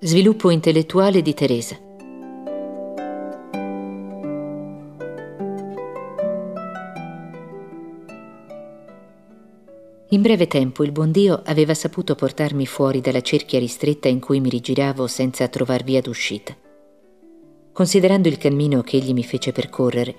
Sviluppo 0.00 0.50
intellettuale 0.50 1.22
di 1.22 1.32
Teresa. 1.32 1.85
In 10.10 10.22
breve 10.22 10.46
tempo 10.46 10.84
il 10.84 10.92
buon 10.92 11.10
Dio 11.10 11.42
aveva 11.46 11.74
saputo 11.74 12.14
portarmi 12.14 12.64
fuori 12.64 13.00
dalla 13.00 13.22
cerchia 13.22 13.58
ristretta 13.58 14.06
in 14.06 14.20
cui 14.20 14.38
mi 14.38 14.48
rigiravo 14.48 15.08
senza 15.08 15.48
trovar 15.48 15.82
via 15.82 16.00
d'uscita. 16.00 16.56
Considerando 17.72 18.28
il 18.28 18.38
cammino 18.38 18.82
che 18.82 18.98
egli 18.98 19.12
mi 19.12 19.24
fece 19.24 19.50
percorrere, 19.50 20.14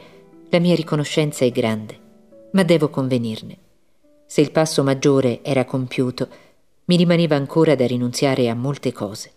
la 0.50 0.60
mia 0.60 0.76
riconoscenza 0.76 1.45
è 1.45 1.52
grande, 1.52 2.00
ma 2.52 2.63
devo 2.63 2.89
convenirne. 2.89 3.58
Se 4.26 4.41
il 4.41 4.52
passo 4.52 4.84
maggiore 4.84 5.41
era 5.41 5.63
compiuto, 5.63 6.28
mi 6.86 6.97
rimaneva 6.97 7.38
ancora 7.38 7.73
da 7.76 7.88
rinunziare 7.88 8.50
a 8.50 8.56
molte 8.56 8.91
cose. 8.91 9.32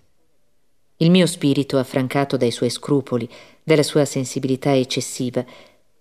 Il 0.97 1.13
mio 1.13 1.27
spirito, 1.27 1.79
affrancato 1.79 2.37
dai 2.37 2.51
suoi 2.51 2.71
scrupoli, 2.71 3.29
dalla 3.63 3.85
sua 3.85 4.05
sensibilità 4.05 4.75
eccessiva, 4.75 5.45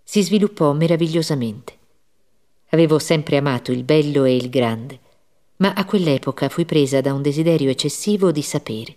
si 0.04 0.24
sviluppò 0.24 0.74
meravigliosamente. 0.74 1.78
Avevo 2.70 3.00
sempre 3.00 3.38
amato 3.38 3.72
il 3.72 3.84
bello 3.84 4.26
e 4.26 4.36
il 4.36 4.50
grande, 4.50 5.00
ma 5.58 5.74
a 5.74 5.86
quell'epoca 5.86 6.50
fui 6.50 6.66
presa 6.66 7.02
da 7.02 7.14
un 7.14 7.22
desiderio 7.22 7.70
eccessivo 7.70 8.32
di 8.32 8.42
sapere. 8.42 8.96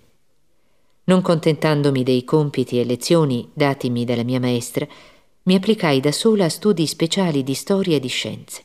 Non 1.04 1.20
contentandomi 1.20 2.02
dei 2.02 2.24
compiti 2.24 2.78
e 2.78 2.84
lezioni 2.84 3.48
datimi 3.52 4.04
dalla 4.04 4.24
mia 4.24 4.40
maestra, 4.40 4.86
mi 5.44 5.54
applicai 5.54 6.00
da 6.00 6.12
sola 6.12 6.44
a 6.44 6.48
studi 6.48 6.86
speciali 6.86 7.42
di 7.42 7.54
storia 7.54 7.96
e 7.96 8.00
di 8.00 8.08
scienze. 8.08 8.62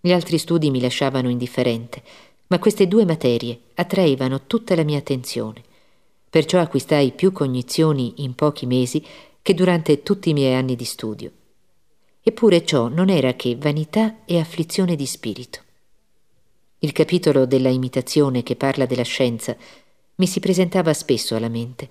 Gli 0.00 0.12
altri 0.12 0.38
studi 0.38 0.70
mi 0.70 0.80
lasciavano 0.80 1.28
indifferente, 1.28 2.02
ma 2.48 2.58
queste 2.58 2.88
due 2.88 3.04
materie 3.04 3.60
attraevano 3.74 4.46
tutta 4.46 4.74
la 4.74 4.82
mia 4.84 4.98
attenzione 4.98 5.62
perciò 6.30 6.60
acquistai 6.60 7.12
più 7.12 7.32
cognizioni 7.32 8.14
in 8.16 8.34
pochi 8.34 8.66
mesi 8.66 9.04
che 9.40 9.54
durante 9.54 10.02
tutti 10.02 10.30
i 10.30 10.34
miei 10.34 10.54
anni 10.54 10.76
di 10.76 10.84
studio. 10.84 11.30
Eppure 12.28 12.62
ciò 12.62 12.88
non 12.88 13.08
era 13.08 13.32
che 13.32 13.56
vanità 13.56 14.16
e 14.26 14.38
afflizione 14.38 14.96
di 14.96 15.06
spirito. 15.06 15.60
Il 16.80 16.92
capitolo 16.92 17.46
della 17.46 17.70
imitazione 17.70 18.42
che 18.42 18.54
parla 18.54 18.84
della 18.84 19.02
scienza 19.02 19.56
mi 20.16 20.26
si 20.26 20.38
presentava 20.38 20.92
spesso 20.92 21.36
alla 21.36 21.48
mente, 21.48 21.88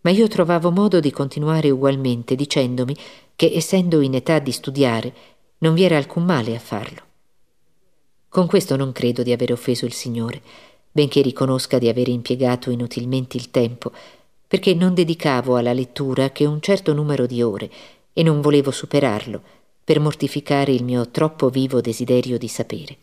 ma 0.00 0.10
io 0.10 0.26
trovavo 0.26 0.72
modo 0.72 0.98
di 0.98 1.12
continuare 1.12 1.70
ugualmente 1.70 2.34
dicendomi 2.34 2.96
che 3.36 3.52
essendo 3.54 4.00
in 4.00 4.14
età 4.14 4.40
di 4.40 4.50
studiare 4.50 5.14
non 5.58 5.74
vi 5.74 5.84
era 5.84 5.96
alcun 5.96 6.24
male 6.24 6.56
a 6.56 6.58
farlo. 6.58 7.02
Con 8.28 8.48
questo 8.48 8.74
non 8.74 8.90
credo 8.90 9.22
di 9.22 9.30
aver 9.30 9.52
offeso 9.52 9.86
il 9.86 9.92
Signore, 9.92 10.42
benché 10.90 11.22
riconosca 11.22 11.78
di 11.78 11.88
avere 11.88 12.10
impiegato 12.10 12.72
inutilmente 12.72 13.36
il 13.36 13.52
tempo, 13.52 13.92
perché 14.44 14.74
non 14.74 14.92
dedicavo 14.92 15.54
alla 15.54 15.72
lettura 15.72 16.30
che 16.30 16.46
un 16.46 16.60
certo 16.60 16.92
numero 16.92 17.26
di 17.26 17.42
ore 17.42 17.70
e 18.12 18.24
non 18.24 18.40
volevo 18.40 18.72
superarlo 18.72 19.57
per 19.88 20.00
mortificare 20.00 20.70
il 20.70 20.84
mio 20.84 21.08
troppo 21.08 21.48
vivo 21.48 21.80
desiderio 21.80 22.36
di 22.36 22.46
sapere. 22.46 22.96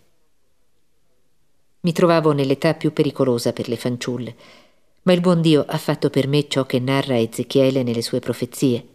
Mi 1.79 1.91
trovavo 1.91 2.31
nell'età 2.31 2.75
più 2.75 2.93
pericolosa 2.93 3.53
per 3.53 3.67
le 3.67 3.75
fanciulle, 3.75 4.35
ma 5.01 5.13
il 5.13 5.19
buon 5.19 5.41
Dio 5.41 5.65
ha 5.67 5.79
fatto 5.79 6.11
per 6.11 6.27
me 6.27 6.47
ciò 6.47 6.67
che 6.67 6.77
narra 6.79 7.17
Ezechiele 7.17 7.81
nelle 7.81 8.03
sue 8.03 8.19
profezie. 8.19 8.87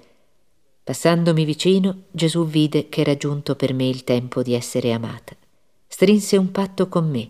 Passandomi 0.84 1.44
vicino, 1.44 2.02
Gesù 2.12 2.46
vide 2.46 2.88
che 2.88 3.00
era 3.00 3.16
giunto 3.16 3.56
per 3.56 3.74
me 3.74 3.88
il 3.88 4.04
tempo 4.04 4.44
di 4.44 4.54
essere 4.54 4.92
amata. 4.92 5.34
Strinse 5.88 6.36
un 6.36 6.52
patto 6.52 6.88
con 6.88 7.10
me 7.10 7.28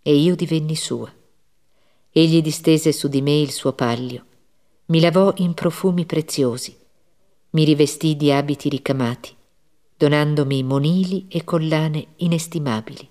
e 0.00 0.14
io 0.14 0.34
divenni 0.34 0.74
sua. 0.74 1.12
Egli 2.10 2.40
distese 2.40 2.92
su 2.92 3.08
di 3.08 3.20
me 3.20 3.38
il 3.38 3.50
suo 3.50 3.74
paglio, 3.74 4.24
mi 4.86 5.00
lavò 5.00 5.34
in 5.36 5.52
profumi 5.52 6.06
preziosi, 6.06 6.74
mi 7.50 7.64
rivestì 7.64 8.16
di 8.16 8.32
abiti 8.32 8.70
ricamati, 8.70 9.36
donandomi 10.02 10.64
monili 10.64 11.26
e 11.28 11.44
collane 11.44 12.14
inestimabili. 12.16 13.08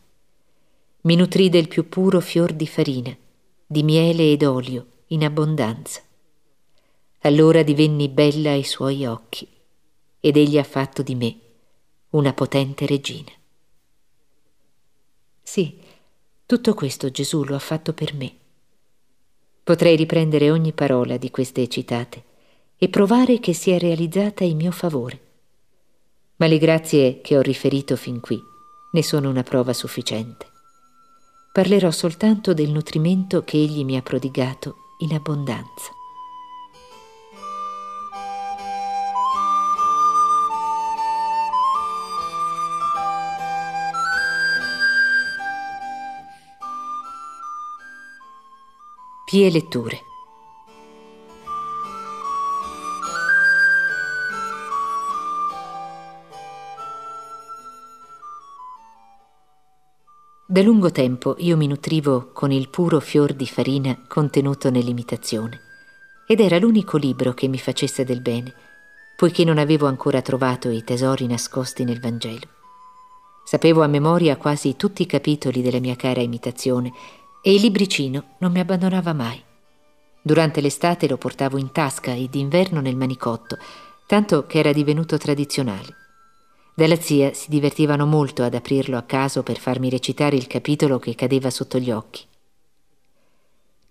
Mi 1.04 1.16
nutrì 1.16 1.48
del 1.48 1.70
più 1.70 1.88
puro 1.88 2.20
fior 2.20 2.52
di 2.52 2.68
farina, 2.68 3.16
di 3.66 3.82
miele 3.82 4.34
ed 4.34 4.44
olio 4.44 4.88
in 5.08 5.24
abbondanza. 5.24 6.02
Allora 7.20 7.64
divenni 7.64 8.10
bella 8.10 8.50
ai 8.50 8.66
suoi 8.66 9.06
occhi 9.06 9.48
ed 10.20 10.36
egli 10.36 10.58
ha 10.58 10.66
fatto 10.66 11.02
di 11.02 11.16
me 11.16 11.40
una 12.10 12.34
potente 12.34 12.86
regina. 12.86 13.32
Sì, 15.42 15.78
tutto 16.46 16.74
questo 16.74 17.10
Gesù 17.10 17.46
lo 17.46 17.56
ha 17.56 17.60
fatto 17.60 17.94
per 17.94 18.14
me. 18.16 18.36
Potrei 19.64 19.96
riprendere 19.96 20.52
ogni 20.52 20.74
parola 20.74 21.16
di 21.16 21.32
queste 21.32 21.70
citate 21.70 22.24
e 22.76 22.90
provare 22.90 23.40
che 23.40 23.54
si 23.54 23.72
è 23.72 23.80
realizzata 23.80 24.44
in 24.44 24.58
mio 24.58 24.72
favore. 24.72 25.30
Ma 26.42 26.48
le 26.48 26.58
grazie 26.58 27.22
che 27.22 27.38
ho 27.38 27.42
riferito 27.42 27.96
fin 27.96 28.20
qui 28.20 28.44
ne 28.94 29.04
sono 29.04 29.30
una 29.30 29.44
prova 29.44 29.74
sufficiente. 29.74 30.48
Parlerò 31.54 31.92
soltanto 31.92 32.56
del 32.56 32.72
nutrimento 32.72 33.44
che 33.44 33.58
Egli 33.58 33.86
mi 33.86 33.96
ha 33.96 34.02
prodigato 34.02 34.96
in 35.02 35.14
abbondanza. 35.14 35.92
Pie 49.26 49.50
letture. 49.52 50.11
Da 60.52 60.62
lungo 60.62 60.92
tempo 60.92 61.36
io 61.38 61.56
mi 61.56 61.66
nutrivo 61.66 62.32
con 62.34 62.52
il 62.52 62.68
puro 62.68 63.00
fior 63.00 63.32
di 63.32 63.48
farina 63.48 63.98
contenuto 64.06 64.70
nell'imitazione 64.70 65.62
ed 66.28 66.42
era 66.42 66.60
l'unico 66.60 66.98
libro 66.98 67.34
che 67.34 67.48
mi 67.48 67.58
facesse 67.58 68.04
del 68.04 68.20
bene, 68.20 68.54
poiché 69.16 69.46
non 69.46 69.58
avevo 69.58 69.88
ancora 69.88 70.22
trovato 70.22 70.70
i 70.70 70.84
tesori 70.84 71.26
nascosti 71.26 71.86
nel 71.86 72.02
Vangelo. 72.02 72.50
Sapevo 73.46 73.82
a 73.82 73.88
memoria 73.88 74.36
quasi 74.36 74.76
tutti 74.76 75.04
i 75.04 75.06
capitoli 75.06 75.62
della 75.62 75.80
mia 75.80 75.96
cara 75.96 76.20
imitazione 76.20 76.92
e 77.42 77.54
il 77.54 77.62
libricino 77.62 78.36
non 78.40 78.52
mi 78.52 78.60
abbandonava 78.60 79.14
mai. 79.14 79.42
Durante 80.22 80.60
l'estate 80.60 81.08
lo 81.08 81.16
portavo 81.16 81.58
in 81.58 81.72
tasca 81.72 82.12
e 82.12 82.28
d'inverno 82.30 82.82
nel 82.82 82.98
manicotto, 82.98 83.58
tanto 84.06 84.46
che 84.48 84.60
era 84.60 84.74
divenuto 84.74 85.18
tradizionale. 85.18 85.96
Dalla 86.74 87.00
zia 87.00 87.34
si 87.34 87.50
divertivano 87.50 88.06
molto 88.06 88.44
ad 88.44 88.54
aprirlo 88.54 88.98
a 88.98 89.04
caso 89.04 89.44
per 89.44 89.60
farmi 89.60 89.90
recitare 89.90 90.36
il 90.36 90.48
capitolo 90.48 91.00
che 91.00 91.16
cadeva 91.16 91.50
sotto 91.50 91.78
gli 91.78 91.92
occhi. 91.92 92.24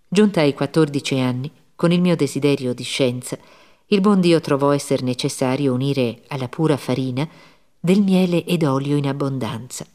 Giunta 0.09 0.41
ai 0.41 0.55
14 0.55 1.19
anni, 1.21 1.51
con 1.77 1.93
il 1.93 2.01
mio 2.01 2.17
desiderio 2.17 2.75
di 2.75 2.83
scienza, 2.83 3.39
il 3.87 4.01
buon 4.01 4.21
Dio 4.21 4.41
trovò 4.41 4.73
esser 4.73 5.03
necessario 5.03 5.73
unire 5.73 6.23
alla 6.29 6.49
pura 6.49 6.77
farina 6.77 7.29
del 7.79 8.03
miele 8.03 8.45
ed 8.45 8.63
olio 8.63 8.97
in 8.97 9.07
abbondanza 9.07 9.87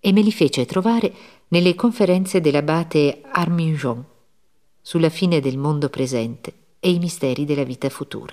e 0.00 0.12
me 0.12 0.20
li 0.20 0.30
fece 0.30 0.66
trovare 0.66 1.12
nelle 1.48 1.74
conferenze 1.74 2.40
dell'abate 2.40 3.22
Arminjon 3.30 4.04
sulla 4.80 5.08
fine 5.08 5.40
del 5.40 5.58
mondo 5.58 5.88
presente 5.88 6.54
e 6.78 6.90
i 6.90 6.98
misteri 6.98 7.44
della 7.44 7.64
vita 7.64 7.88
futura. 7.88 8.32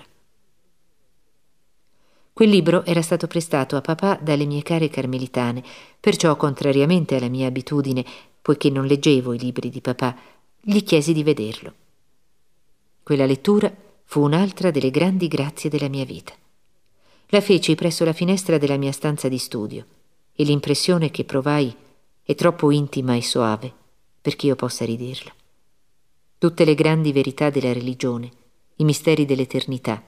Quel 2.34 2.48
libro 2.48 2.84
era 2.84 3.00
stato 3.00 3.28
prestato 3.28 3.76
a 3.76 3.80
papà 3.80 4.18
dalle 4.20 4.44
mie 4.44 4.62
care 4.62 4.88
carmelitane, 4.88 5.62
perciò, 6.00 6.34
contrariamente 6.34 7.14
alla 7.14 7.28
mia 7.28 7.46
abitudine, 7.46 8.04
poiché 8.42 8.70
non 8.70 8.86
leggevo 8.86 9.34
i 9.34 9.38
libri 9.38 9.70
di 9.70 9.80
papà, 9.80 10.16
gli 10.60 10.82
chiesi 10.82 11.12
di 11.12 11.22
vederlo. 11.22 11.72
Quella 13.04 13.24
lettura 13.24 13.72
fu 14.02 14.20
un'altra 14.22 14.72
delle 14.72 14.90
grandi 14.90 15.28
grazie 15.28 15.70
della 15.70 15.88
mia 15.88 16.04
vita. 16.04 16.32
La 17.28 17.40
feci 17.40 17.76
presso 17.76 18.04
la 18.04 18.12
finestra 18.12 18.58
della 18.58 18.78
mia 18.78 18.90
stanza 18.90 19.28
di 19.28 19.38
studio 19.38 19.86
e 20.34 20.42
l'impressione 20.42 21.12
che 21.12 21.22
provai 21.22 21.72
è 22.24 22.34
troppo 22.34 22.72
intima 22.72 23.14
e 23.14 23.22
soave 23.22 23.72
perché 24.20 24.46
io 24.46 24.56
possa 24.56 24.84
ridirla. 24.84 25.32
Tutte 26.38 26.64
le 26.64 26.74
grandi 26.74 27.12
verità 27.12 27.48
della 27.50 27.72
religione, 27.72 28.28
i 28.76 28.84
misteri 28.84 29.24
dell'eternità, 29.24 30.02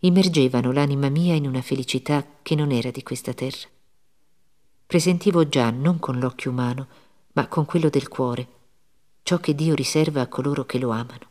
immergevano 0.00 0.72
l'anima 0.72 1.08
mia 1.08 1.34
in 1.34 1.46
una 1.46 1.62
felicità 1.62 2.24
che 2.42 2.54
non 2.54 2.72
era 2.72 2.90
di 2.90 3.02
questa 3.02 3.32
terra. 3.32 3.68
Presentivo 4.86 5.48
già, 5.48 5.70
non 5.70 5.98
con 5.98 6.18
l'occhio 6.18 6.50
umano, 6.50 6.86
ma 7.32 7.46
con 7.46 7.64
quello 7.64 7.88
del 7.88 8.08
cuore, 8.08 8.48
ciò 9.22 9.38
che 9.38 9.54
Dio 9.54 9.74
riserva 9.74 10.22
a 10.22 10.26
coloro 10.26 10.64
che 10.64 10.78
lo 10.78 10.90
amano. 10.90 11.28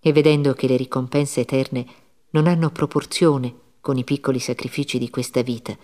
E 0.00 0.12
vedendo 0.12 0.52
che 0.52 0.66
le 0.66 0.76
ricompense 0.76 1.40
eterne 1.40 1.86
non 2.30 2.46
hanno 2.46 2.70
proporzione 2.70 3.54
con 3.80 3.96
i 3.96 4.04
piccoli 4.04 4.38
sacrifici 4.38 4.98
di 4.98 5.08
questa 5.08 5.42
vita, 5.42 5.76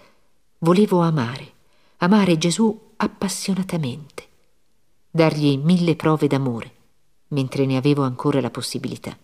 volevo 0.59 1.00
amare, 1.00 1.52
amare 1.98 2.37
Gesù 2.37 2.92
appassionatamente, 2.96 4.26
dargli 5.11 5.56
mille 5.56 5.96
prove 5.96 6.26
d'amore, 6.26 6.72
mentre 7.28 7.64
ne 7.64 7.76
avevo 7.76 8.02
ancora 8.02 8.40
la 8.40 8.50
possibilità. 8.50 9.16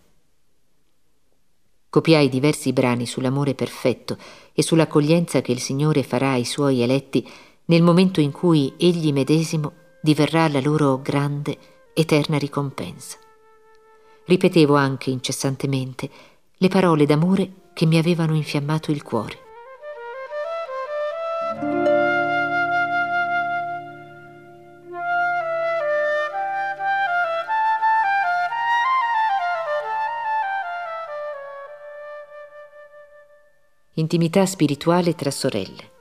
Copiai 1.97 2.29
diversi 2.29 2.73
brani 2.73 3.07
sull'amore 3.07 3.55
perfetto 3.55 4.19
e 4.53 4.61
sull'accoglienza 4.61 5.41
che 5.41 5.51
il 5.51 5.59
Signore 5.59 6.03
farà 6.03 6.33
ai 6.33 6.45
suoi 6.45 6.81
eletti 6.83 7.27
nel 7.65 7.81
momento 7.81 8.21
in 8.21 8.31
cui 8.31 8.71
egli 8.77 9.11
medesimo 9.11 9.73
diverrà 9.99 10.47
la 10.47 10.61
loro 10.61 11.01
grande, 11.01 11.57
eterna 11.95 12.37
ricompensa. 12.37 13.17
Ripetevo 14.25 14.75
anche 14.75 15.09
incessantemente 15.09 16.07
le 16.57 16.67
parole 16.67 17.07
d'amore 17.07 17.51
che 17.73 17.87
mi 17.87 17.97
avevano 17.97 18.35
infiammato 18.35 18.91
il 18.91 19.01
cuore. 19.01 19.46
Intimità 34.09 34.45
spirituale 34.45 35.15
tra 35.15 35.29
sorelle. 35.29 35.91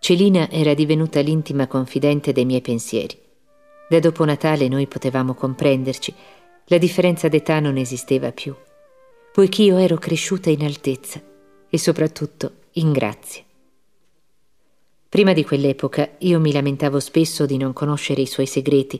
Celina 0.00 0.48
era 0.48 0.72
divenuta 0.72 1.20
l'intima 1.20 1.66
confidente 1.66 2.32
dei 2.32 2.46
miei 2.46 2.62
pensieri. 2.62 3.20
Da 3.86 3.98
dopo 3.98 4.24
Natale 4.24 4.68
noi 4.68 4.86
potevamo 4.86 5.34
comprenderci, 5.34 6.14
la 6.68 6.78
differenza 6.78 7.28
d'età 7.28 7.60
non 7.60 7.76
esisteva 7.76 8.32
più, 8.32 8.56
poiché 9.30 9.64
io 9.64 9.76
ero 9.76 9.98
cresciuta 9.98 10.48
in 10.48 10.64
altezza 10.64 11.20
e 11.68 11.76
soprattutto 11.76 12.52
in 12.72 12.92
grazia. 12.92 13.44
Prima 15.12 15.34
di 15.34 15.44
quell'epoca 15.44 16.14
io 16.20 16.40
mi 16.40 16.52
lamentavo 16.52 16.98
spesso 16.98 17.44
di 17.44 17.58
non 17.58 17.74
conoscere 17.74 18.22
i 18.22 18.26
suoi 18.26 18.46
segreti 18.46 18.98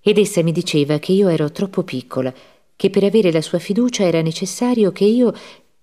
ed 0.00 0.16
essa 0.16 0.42
mi 0.42 0.50
diceva 0.50 0.98
che 0.98 1.12
io 1.12 1.28
ero 1.28 1.52
troppo 1.52 1.82
piccola, 1.82 2.32
che 2.74 2.88
per 2.88 3.04
avere 3.04 3.30
la 3.30 3.42
sua 3.42 3.58
fiducia 3.58 4.02
era 4.02 4.22
necessario 4.22 4.92
che 4.92 5.04
io 5.04 5.30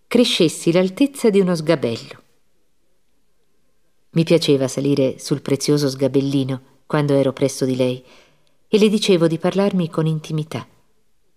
crescessi 0.08 0.72
l'altezza 0.72 1.30
di 1.30 1.40
uno 1.40 1.54
sgabello. 1.54 2.24
Mi 4.14 4.24
piaceva 4.24 4.68
salire 4.68 5.20
sul 5.20 5.44
prezioso 5.44 5.88
sgabellino 5.88 6.62
quando 6.88 7.14
ero 7.14 7.32
presso 7.32 7.64
di 7.64 7.76
lei 7.76 8.04
e 8.68 8.80
le 8.80 8.90
dicevo 8.90 9.28
di 9.28 9.38
parlarmi 9.38 9.88
con 9.88 10.08
intimità, 10.08 10.68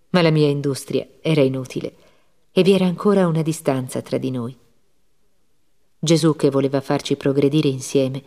ma 0.09 0.23
la 0.23 0.31
mia 0.31 0.47
industria 0.47 1.05
era 1.21 1.41
inutile 1.41 1.93
e 2.51 2.63
vi 2.63 2.71
era 2.71 2.85
ancora 2.85 3.27
una 3.27 3.43
distanza 3.43 4.01
tra 4.01 4.17
di 4.17 4.31
noi. 4.31 4.57
Gesù, 6.03 6.35
che 6.35 6.49
voleva 6.49 6.81
farci 6.81 7.15
progredire 7.15 7.69
insieme, 7.69 8.21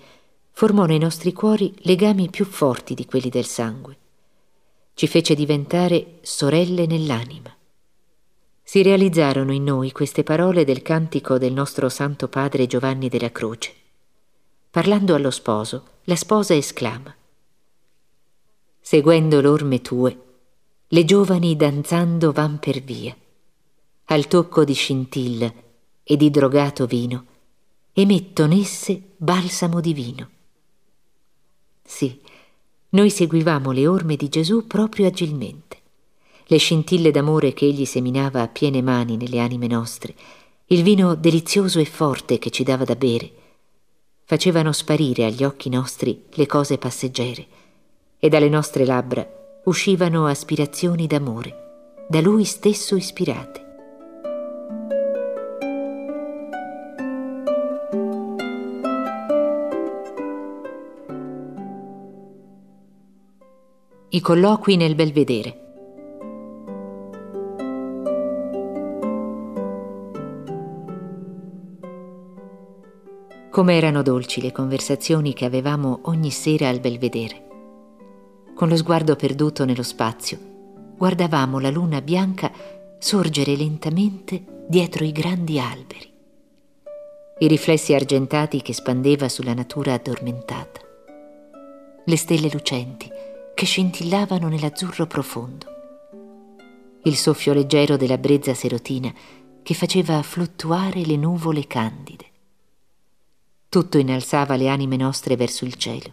formò 0.53 0.87
nei 0.87 0.97
nostri 0.97 1.35
cuori 1.35 1.75
legami 1.81 2.31
più 2.31 2.47
forti 2.47 2.95
di 2.95 3.05
quelli 3.05 3.29
del 3.29 3.45
sangue. 3.45 3.97
Ci 4.95 5.07
fece 5.07 5.35
diventare 5.35 6.21
sorelle 6.23 6.87
nell'anima. 6.87 7.55
Si 8.63 8.83
realizzarono 8.83 9.53
in 9.53 9.65
noi 9.65 9.93
queste 9.93 10.23
parole 10.23 10.65
del 10.65 10.81
cantico 10.81 11.37
del 11.37 11.53
nostro 11.53 11.91
Santo 11.91 12.29
Padre 12.29 12.67
Giovanni 12.67 13.11
della 13.11 13.31
Croce. 13.31 13.75
Parlando 14.71 15.15
allo 15.15 15.31
sposo, 15.31 15.85
la 16.05 16.17
sposa 16.17 16.55
esclama 16.55 17.15
Seguendo 18.81 19.43
l'orme 19.43 19.83
tue, 19.83 20.19
le 20.89 21.05
giovani 21.05 21.55
danzando 21.57 22.33
van 22.33 22.59
per 22.59 22.81
via. 22.81 23.15
Al 24.07 24.27
tocco 24.29 24.65
di 24.65 24.73
scintilla 24.73 25.53
e 26.03 26.17
di 26.17 26.31
drogato 26.31 26.87
vino, 26.87 27.35
e 27.99 28.05
metton 28.05 28.53
esse 28.53 29.15
balsamo 29.17 29.81
divino. 29.81 30.29
Sì, 31.83 32.21
noi 32.91 33.09
seguivamo 33.09 33.71
le 33.71 33.87
orme 33.87 34.17
di 34.17 34.29
Gesù 34.29 34.67
proprio 34.67 35.07
agilmente. 35.07 35.79
Le 36.45 36.59
scintille 36.59 37.11
d'amore 37.11 37.55
che 37.55 37.65
egli 37.65 37.87
seminava 37.87 38.43
a 38.43 38.49
piene 38.49 38.83
mani 38.83 39.17
nelle 39.17 39.41
anime 39.41 39.67
nostre, 39.67 40.15
il 40.67 40.83
vino 40.83 41.15
delizioso 41.15 41.79
e 41.79 41.87
forte 41.87 42.39
che 42.39 42.51
ci 42.51 42.65
dava 42.65 42.85
da 42.85 42.97
bere, 42.97 43.33
facevano 44.25 44.73
sparire 44.73 45.25
agli 45.25 45.43
occhi 45.43 45.71
nostri 45.71 46.25
le 46.33 46.47
cose 46.47 46.77
passeggere 46.77 47.47
e 48.19 48.29
dalle 48.29 48.51
nostre 48.51 48.85
labbra 48.85 49.27
uscivano 49.65 50.27
aspirazioni 50.27 51.07
d'amore, 51.07 52.05
da 52.11 52.21
lui 52.21 52.45
stesso 52.45 52.95
ispirate. 52.95 53.66
I 64.17 64.21
colloqui 64.23 64.77
nel 64.77 64.95
Belvedere. 64.95 65.61
Come 73.51 73.77
erano 73.77 74.01
dolci 74.01 74.41
le 74.41 74.53
conversazioni 74.53 75.35
che 75.35 75.45
avevamo 75.45 76.01
ogni 76.05 76.31
sera 76.31 76.71
al 76.71 76.81
Belvedere. 76.81 77.47
Con 78.55 78.71
lo 78.71 78.77
sguardo 78.77 79.17
perduto 79.17 79.67
nello 79.67 79.83
spazio, 79.83 80.39
guardavamo 80.97 81.59
la 81.59 81.69
luna 81.69 82.01
bianca 82.01 82.51
sorgere 82.99 83.55
lentamente 83.55 84.65
dietro 84.67 85.05
i 85.05 85.13
grandi 85.13 85.61
alberi. 85.61 86.11
I 87.41 87.47
riflessi 87.47 87.93
argentati 87.93 88.63
che 88.63 88.73
spandeva 88.73 89.29
sulla 89.29 89.53
natura 89.53 89.93
addormentata. 89.93 90.81
Le 92.07 92.17
stelle 92.17 92.49
lucenti 92.51 93.35
che 93.57 93.65
scintillavano 93.65 94.49
nell'azzurro 94.49 95.07
profondo. 95.07 95.67
il 97.05 97.17
soffio 97.17 97.55
leggero 97.55 97.97
della 97.97 98.19
brezza 98.19 98.53
serotina 98.53 99.11
che 99.63 99.73
faceva 99.73 100.21
fluttuare 100.23 101.07
le 101.07 101.17
nuvole 101.17 101.67
candide. 101.67 102.25
Tutto 103.71 103.97
innalzava 103.97 104.57
le 104.57 104.69
anime 104.69 104.97
nostre 104.97 105.37
verso 105.37 105.65
il 105.65 105.77
cielo, 105.77 106.13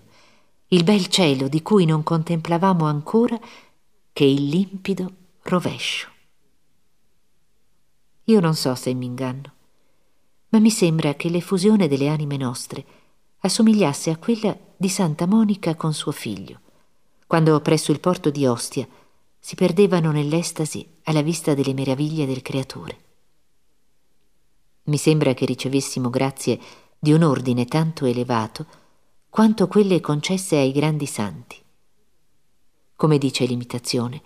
il 0.67 0.85
bel 0.85 1.07
cielo 1.07 1.49
di 1.49 1.61
cui 1.61 1.83
non 1.83 2.01
contemplavamo 2.01 2.85
ancora 2.85 3.37
che 4.13 4.23
il 4.23 4.47
limpido 4.47 5.11
rovescio. 5.41 6.07
Io 8.23 8.39
non 8.39 8.55
so 8.55 8.73
se 8.75 8.93
mi 8.93 9.05
inganno, 9.05 9.51
ma 10.47 10.59
mi 10.59 10.71
sembra 10.71 11.15
che 11.15 11.27
l'effusione 11.27 11.89
delle 11.89 12.07
anime 12.07 12.37
nostre 12.37 12.85
assomigliasse 13.39 14.11
a 14.11 14.17
quella 14.17 14.57
di 14.77 14.87
Santa 14.87 15.25
Monica 15.25 15.75
con 15.75 15.93
suo 15.93 16.13
figlio, 16.13 16.61
quando 17.33 17.59
presso 17.61 17.91
il 17.91 17.99
porto 17.99 18.29
di 18.29 18.45
Ostia 18.45 18.87
si 19.39 19.55
perdevano 19.55 20.11
nell'estasi 20.11 20.87
alla 21.05 21.23
vista 21.23 21.55
delle 21.55 21.73
meraviglie 21.73 22.27
del 22.27 22.43
Creatore. 22.43 22.97
Mi 24.83 24.97
sembra 24.97 25.33
che 25.33 25.43
ricevessimo 25.45 26.11
grazie 26.11 26.59
di 26.99 27.11
un 27.11 27.23
ordine 27.23 27.65
tanto 27.65 28.05
elevato 28.05 28.67
quanto 29.31 29.67
quelle 29.67 29.99
concesse 29.99 30.57
ai 30.57 30.71
grandi 30.71 31.07
santi. 31.07 31.57
Come 32.95 33.17
dice 33.17 33.45
l'imitazione, 33.45 34.21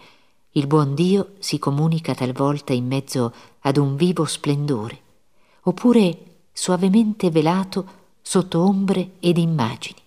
il 0.51 0.68
buon 0.68 0.93
Dio 0.93 1.36
si 1.39 1.60
comunica 1.60 2.14
talvolta 2.14 2.74
in 2.74 2.88
mezzo 2.88 3.34
ad 3.62 3.78
un 3.78 3.95
vivo 3.95 4.26
splendore, 4.26 5.01
oppure 5.62 6.41
suavemente 6.51 7.32
velato 7.32 7.89
sotto 8.22 8.60
ombre 8.60 9.12
ed 9.22 9.38
immagini. 9.38 10.07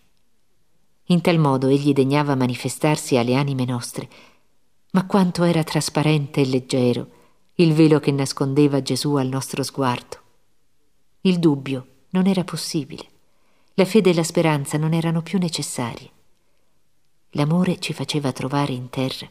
In 1.11 1.21
tal 1.23 1.39
modo 1.39 1.67
egli 1.67 1.93
degnava 1.93 2.37
manifestarsi 2.37 3.17
alle 3.17 3.35
anime 3.35 3.65
nostre, 3.65 4.09
ma 4.93 5.07
quanto 5.07 5.43
era 5.43 5.65
trasparente 5.65 6.41
e 6.41 6.47
leggero 6.47 7.19
il 7.55 7.73
velo 7.75 7.99
che 7.99 8.13
nascondeva 8.13 8.81
Gesù 8.81 9.17
al 9.17 9.27
nostro 9.27 9.65
sguardo. 9.65 10.19
Il 11.23 11.41
dubbio 11.41 11.87
non 12.11 12.27
era 12.29 12.45
possibile, 12.45 13.09
la 13.75 13.85
fede 13.85 14.11
e 14.11 14.15
la 14.15 14.23
speranza 14.23 14.79
non 14.79 14.93
erano 14.93 15.21
più 15.21 15.39
necessarie. 15.39 16.11
L'amore 17.31 17.81
ci 17.81 17.93
faceva 17.93 18.31
trovare 18.31 18.73
in 18.73 18.89
terra 18.89 19.29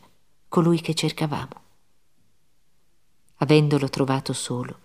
colui 0.49 0.81
che 0.81 0.93
cercavamo. 0.93 1.61
Avendolo 3.37 3.87
trovato 3.87 4.33
solo, 4.33 4.79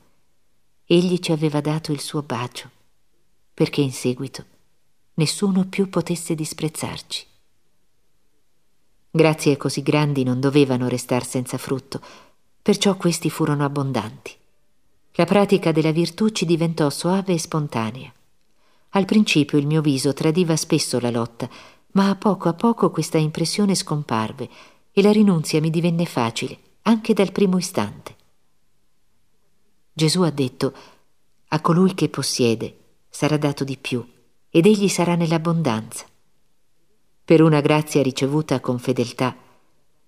egli 0.84 1.18
ci 1.18 1.32
aveva 1.32 1.60
dato 1.60 1.90
il 1.90 2.00
suo 2.00 2.22
bacio, 2.22 2.70
perché 3.52 3.80
in 3.80 3.92
seguito 3.92 4.52
nessuno 5.14 5.66
più 5.66 5.88
potesse 5.88 6.34
disprezzarci. 6.34 7.26
Grazie 9.10 9.56
così 9.56 9.82
grandi 9.82 10.24
non 10.24 10.40
dovevano 10.40 10.88
restar 10.88 11.24
senza 11.24 11.56
frutto, 11.56 12.00
perciò 12.60 12.96
questi 12.96 13.30
furono 13.30 13.64
abbondanti. 13.64 14.32
La 15.12 15.24
pratica 15.24 15.70
della 15.70 15.92
virtù 15.92 16.30
ci 16.30 16.44
diventò 16.44 16.90
soave 16.90 17.34
e 17.34 17.38
spontanea. 17.38 18.12
Al 18.90 19.04
principio 19.04 19.58
il 19.58 19.66
mio 19.66 19.80
viso 19.80 20.12
tradiva 20.12 20.56
spesso 20.56 20.98
la 20.98 21.10
lotta, 21.10 21.48
ma 21.92 22.08
a 22.08 22.16
poco 22.16 22.48
a 22.48 22.54
poco 22.54 22.90
questa 22.90 23.18
impressione 23.18 23.76
scomparve 23.76 24.48
e 24.90 25.02
la 25.02 25.12
rinunzia 25.12 25.60
mi 25.60 25.70
divenne 25.70 26.06
facile, 26.06 26.58
anche 26.82 27.14
dal 27.14 27.30
primo 27.30 27.58
istante. 27.58 28.16
Gesù 29.92 30.22
ha 30.22 30.30
detto, 30.30 30.74
a 31.48 31.60
colui 31.60 31.94
che 31.94 32.08
possiede 32.08 32.78
sarà 33.08 33.36
dato 33.36 33.62
di 33.62 33.76
più, 33.76 34.04
ed 34.56 34.66
egli 34.66 34.86
sarà 34.86 35.16
nell'abbondanza. 35.16 36.04
Per 37.24 37.42
una 37.42 37.60
grazia 37.60 38.02
ricevuta 38.02 38.60
con 38.60 38.78
fedeltà, 38.78 39.34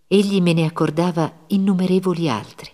egli 0.06 0.40
me 0.40 0.52
ne 0.52 0.64
accordava 0.64 1.40
innumerevoli 1.48 2.28
altre. 2.28 2.70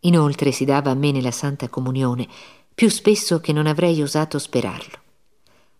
Inoltre 0.00 0.50
si 0.50 0.64
dava 0.64 0.92
a 0.92 0.94
me 0.94 1.12
nella 1.12 1.30
Santa 1.30 1.68
Comunione 1.68 2.26
più 2.72 2.88
spesso 2.88 3.38
che 3.40 3.52
non 3.52 3.66
avrei 3.66 4.00
osato 4.00 4.38
sperarlo. 4.38 4.98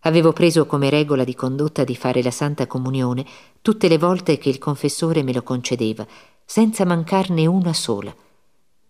Avevo 0.00 0.34
preso 0.34 0.66
come 0.66 0.90
regola 0.90 1.24
di 1.24 1.34
condotta 1.34 1.82
di 1.82 1.96
fare 1.96 2.22
la 2.22 2.30
Santa 2.30 2.66
Comunione 2.66 3.24
tutte 3.62 3.88
le 3.88 3.96
volte 3.96 4.36
che 4.36 4.50
il 4.50 4.58
confessore 4.58 5.22
me 5.22 5.32
lo 5.32 5.42
concedeva, 5.42 6.06
senza 6.44 6.84
mancarne 6.84 7.46
una 7.46 7.72
sola, 7.72 8.14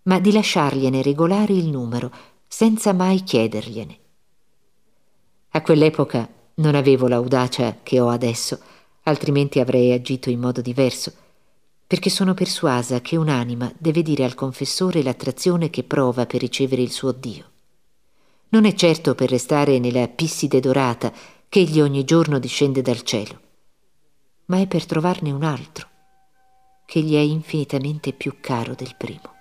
ma 0.02 0.18
di 0.18 0.32
lasciargliene 0.32 1.00
regolare 1.00 1.52
il 1.52 1.68
numero, 1.68 2.10
senza 2.48 2.92
mai 2.92 3.22
chiedergliene. 3.22 4.00
A 5.54 5.60
quell'epoca 5.60 6.26
non 6.54 6.74
avevo 6.74 7.08
l'audacia 7.08 7.80
che 7.82 8.00
ho 8.00 8.08
adesso, 8.08 8.58
altrimenti 9.02 9.60
avrei 9.60 9.92
agito 9.92 10.30
in 10.30 10.40
modo 10.40 10.62
diverso, 10.62 11.12
perché 11.86 12.08
sono 12.08 12.32
persuasa 12.32 13.02
che 13.02 13.16
un'anima 13.16 13.70
deve 13.76 14.00
dire 14.00 14.24
al 14.24 14.34
confessore 14.34 15.02
l'attrazione 15.02 15.68
che 15.68 15.82
prova 15.82 16.24
per 16.24 16.40
ricevere 16.40 16.80
il 16.80 16.90
suo 16.90 17.12
Dio. 17.12 17.50
Non 18.48 18.64
è 18.64 18.72
certo 18.72 19.14
per 19.14 19.28
restare 19.28 19.78
nella 19.78 20.08
pisside 20.08 20.58
dorata 20.58 21.12
che 21.50 21.60
egli 21.60 21.82
ogni 21.82 22.04
giorno 22.04 22.38
discende 22.38 22.80
dal 22.80 23.02
cielo, 23.02 23.38
ma 24.46 24.58
è 24.58 24.66
per 24.66 24.86
trovarne 24.86 25.32
un 25.32 25.42
altro, 25.42 25.86
che 26.86 27.00
gli 27.00 27.14
è 27.14 27.20
infinitamente 27.20 28.14
più 28.14 28.38
caro 28.40 28.74
del 28.74 28.94
primo. 28.96 29.34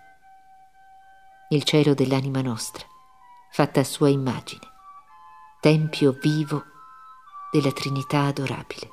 Il 1.52 1.64
cielo 1.64 1.94
dell'anima 1.94 2.42
nostra, 2.42 2.86
fatta 3.50 3.80
a 3.80 3.86
sua 3.86 4.10
immagine, 4.10 4.71
tempio 5.62 6.18
vivo 6.20 6.64
della 7.52 7.72
Trinità 7.72 8.22
adorabile. 8.22 8.90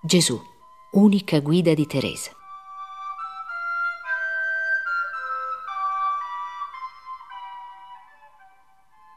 Gesù, 0.00 0.40
unica 0.92 1.40
guida 1.40 1.74
di 1.74 1.86
Teresa. 1.88 2.30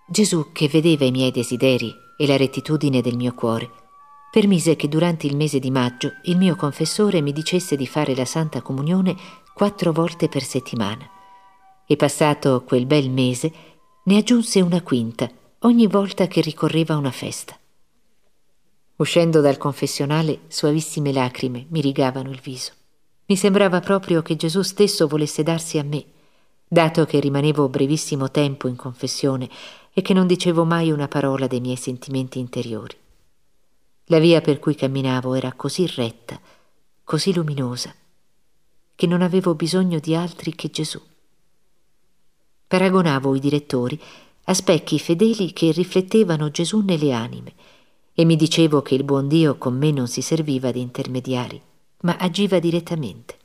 Gesù, 0.07 0.51
che 0.51 0.67
vedeva 0.67 1.05
i 1.05 1.11
miei 1.11 1.29
desideri 1.29 1.93
e 2.17 2.25
la 2.25 2.35
rettitudine 2.35 3.01
del 3.01 3.15
mio 3.15 3.35
cuore, 3.35 3.82
permise 4.33 4.75
che 4.75 4.87
durante 4.87 5.27
il 5.27 5.35
mese 5.35 5.59
di 5.59 5.69
maggio 5.69 6.13
il 6.23 6.37
mio 6.37 6.55
confessore 6.55 7.21
mi 7.21 7.31
dicesse 7.31 7.75
di 7.75 7.85
fare 7.85 8.15
la 8.15 8.25
Santa 8.25 8.63
Comunione 8.63 9.15
quattro 9.53 9.91
volte 9.91 10.27
per 10.27 10.41
settimana. 10.41 11.07
E 11.85 11.95
passato 11.95 12.63
quel 12.63 12.87
bel 12.87 13.11
mese 13.11 13.53
ne 14.05 14.17
aggiunse 14.17 14.59
una 14.59 14.81
quinta 14.81 15.29
ogni 15.59 15.85
volta 15.85 16.25
che 16.25 16.41
ricorreva 16.41 16.97
una 16.97 17.11
festa. 17.11 17.55
Uscendo 18.95 19.39
dal 19.39 19.59
confessionale, 19.59 20.39
suavissime 20.47 21.13
lacrime 21.13 21.67
mi 21.69 21.81
rigavano 21.81 22.31
il 22.31 22.39
viso. 22.41 22.71
Mi 23.27 23.35
sembrava 23.35 23.81
proprio 23.81 24.23
che 24.23 24.35
Gesù 24.35 24.63
stesso 24.63 25.07
volesse 25.07 25.43
darsi 25.43 25.77
a 25.77 25.83
me, 25.83 26.03
dato 26.67 27.05
che 27.05 27.19
rimanevo 27.19 27.69
brevissimo 27.69 28.31
tempo 28.31 28.67
in 28.67 28.77
confessione 28.77 29.47
e 29.93 30.01
che 30.01 30.15
non 30.15 30.25
dicevo 30.25 30.65
mai 30.65 30.89
una 30.89 31.07
parola 31.07 31.45
dei 31.45 31.61
miei 31.61 31.75
sentimenti 31.75 32.39
interiori. 32.39 33.01
La 34.07 34.19
via 34.19 34.41
per 34.41 34.59
cui 34.59 34.75
camminavo 34.75 35.33
era 35.33 35.53
così 35.53 35.87
retta, 35.87 36.39
così 37.03 37.33
luminosa, 37.33 37.93
che 38.95 39.07
non 39.07 39.21
avevo 39.21 39.55
bisogno 39.55 39.99
di 39.99 40.13
altri 40.13 40.53
che 40.55 40.69
Gesù. 40.69 41.01
Paragonavo 42.67 43.35
i 43.35 43.39
direttori 43.39 43.99
a 44.45 44.53
specchi 44.53 44.99
fedeli 44.99 45.53
che 45.53 45.71
riflettevano 45.71 46.51
Gesù 46.51 46.81
nelle 46.81 47.13
anime 47.13 47.53
e 48.13 48.25
mi 48.25 48.35
dicevo 48.35 48.81
che 48.81 48.93
il 48.95 49.05
buon 49.05 49.27
Dio 49.27 49.57
con 49.57 49.77
me 49.77 49.91
non 49.91 50.07
si 50.07 50.21
serviva 50.21 50.71
di 50.71 50.81
intermediari, 50.81 51.61
ma 52.01 52.17
agiva 52.17 52.59
direttamente. 52.59 53.37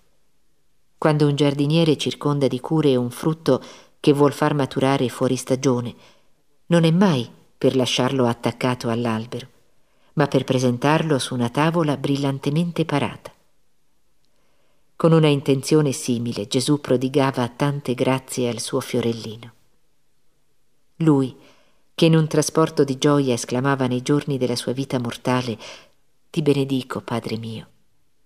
Quando 0.98 1.26
un 1.28 1.36
giardiniere 1.36 1.96
circonda 1.96 2.48
di 2.48 2.58
cure 2.58 2.96
un 2.96 3.10
frutto 3.10 3.62
che 4.00 4.12
vuol 4.12 4.32
far 4.32 4.54
maturare 4.54 5.08
fuori 5.08 5.36
stagione, 5.36 5.94
non 6.66 6.82
è 6.82 6.90
mai 6.90 7.30
per 7.56 7.76
lasciarlo 7.76 8.26
attaccato 8.26 8.88
all'albero, 8.88 9.48
ma 10.18 10.26
per 10.26 10.42
presentarlo 10.42 11.16
su 11.20 11.32
una 11.32 11.48
tavola 11.48 11.96
brillantemente 11.96 12.84
parata. 12.84 13.32
Con 14.96 15.12
una 15.12 15.28
intenzione 15.28 15.92
simile 15.92 16.48
Gesù 16.48 16.80
prodigava 16.80 17.48
tante 17.48 17.94
grazie 17.94 18.48
al 18.48 18.58
suo 18.58 18.80
fiorellino. 18.80 19.52
Lui, 20.96 21.36
che 21.94 22.06
in 22.06 22.16
un 22.16 22.26
trasporto 22.26 22.82
di 22.82 22.98
gioia 22.98 23.34
esclamava 23.34 23.86
nei 23.86 24.02
giorni 24.02 24.38
della 24.38 24.56
sua 24.56 24.72
vita 24.72 24.98
mortale 24.98 25.56
Ti 26.30 26.42
benedico, 26.42 27.00
Padre 27.00 27.38
mio, 27.38 27.68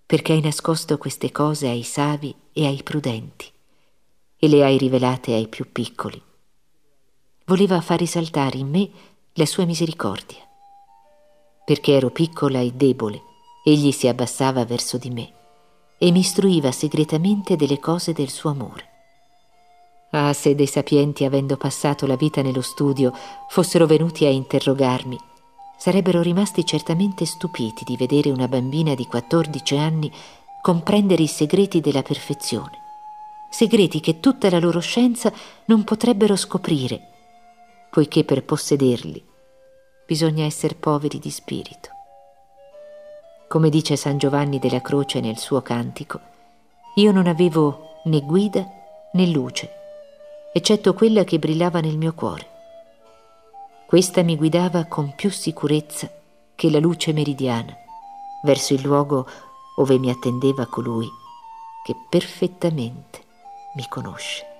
perché 0.06 0.32
hai 0.32 0.40
nascosto 0.40 0.96
queste 0.96 1.30
cose 1.30 1.68
ai 1.68 1.82
savi 1.82 2.34
e 2.54 2.64
ai 2.64 2.82
prudenti 2.82 3.50
e 4.38 4.48
le 4.48 4.64
hai 4.64 4.78
rivelate 4.78 5.34
ai 5.34 5.46
più 5.46 5.70
piccoli. 5.70 6.20
Voleva 7.44 7.82
far 7.82 7.98
risaltare 7.98 8.56
in 8.56 8.70
me 8.70 8.90
la 9.34 9.44
sua 9.44 9.66
misericordia. 9.66 10.46
Perché 11.64 11.92
ero 11.92 12.10
piccola 12.10 12.60
e 12.60 12.72
debole, 12.72 13.22
egli 13.64 13.92
si 13.92 14.08
abbassava 14.08 14.64
verso 14.64 14.98
di 14.98 15.10
me 15.10 15.32
e 16.02 16.10
mi 16.10 16.18
istruiva 16.18 16.72
segretamente 16.72 17.54
delle 17.54 17.78
cose 17.78 18.12
del 18.12 18.28
suo 18.28 18.50
amore. 18.50 18.90
Ah, 20.10 20.32
se 20.32 20.56
dei 20.56 20.66
sapienti, 20.66 21.24
avendo 21.24 21.56
passato 21.56 22.06
la 22.06 22.16
vita 22.16 22.42
nello 22.42 22.60
studio, 22.60 23.12
fossero 23.48 23.86
venuti 23.86 24.24
a 24.24 24.28
interrogarmi, 24.28 25.16
sarebbero 25.78 26.20
rimasti 26.20 26.66
certamente 26.66 27.24
stupiti 27.24 27.84
di 27.84 27.96
vedere 27.96 28.30
una 28.30 28.48
bambina 28.48 28.96
di 28.96 29.06
14 29.06 29.76
anni 29.76 30.12
comprendere 30.60 31.22
i 31.22 31.28
segreti 31.28 31.80
della 31.80 32.02
perfezione, 32.02 32.78
segreti 33.48 34.00
che 34.00 34.18
tutta 34.18 34.50
la 34.50 34.58
loro 34.58 34.80
scienza 34.80 35.32
non 35.66 35.84
potrebbero 35.84 36.34
scoprire, 36.34 37.00
poiché 37.90 38.24
per 38.24 38.44
possederli 38.44 39.30
bisogna 40.06 40.44
essere 40.44 40.74
poveri 40.74 41.18
di 41.18 41.30
spirito. 41.30 41.88
Come 43.48 43.68
dice 43.68 43.96
San 43.96 44.18
Giovanni 44.18 44.58
della 44.58 44.80
Croce 44.80 45.20
nel 45.20 45.38
suo 45.38 45.62
cantico, 45.62 46.20
io 46.96 47.12
non 47.12 47.26
avevo 47.26 48.00
né 48.04 48.20
guida 48.20 48.66
né 49.12 49.26
luce 49.26 49.80
eccetto 50.54 50.92
quella 50.92 51.24
che 51.24 51.38
brillava 51.38 51.80
nel 51.80 51.96
mio 51.96 52.12
cuore. 52.12 52.46
Questa 53.86 54.22
mi 54.22 54.36
guidava 54.36 54.84
con 54.84 55.14
più 55.14 55.30
sicurezza 55.30 56.10
che 56.54 56.70
la 56.70 56.78
luce 56.78 57.12
meridiana 57.12 57.74
verso 58.44 58.74
il 58.74 58.82
luogo 58.82 59.26
ove 59.76 59.98
mi 59.98 60.10
attendeva 60.10 60.66
colui 60.66 61.08
che 61.84 61.94
perfettamente 62.08 63.24
mi 63.76 63.86
conosce. 63.88 64.51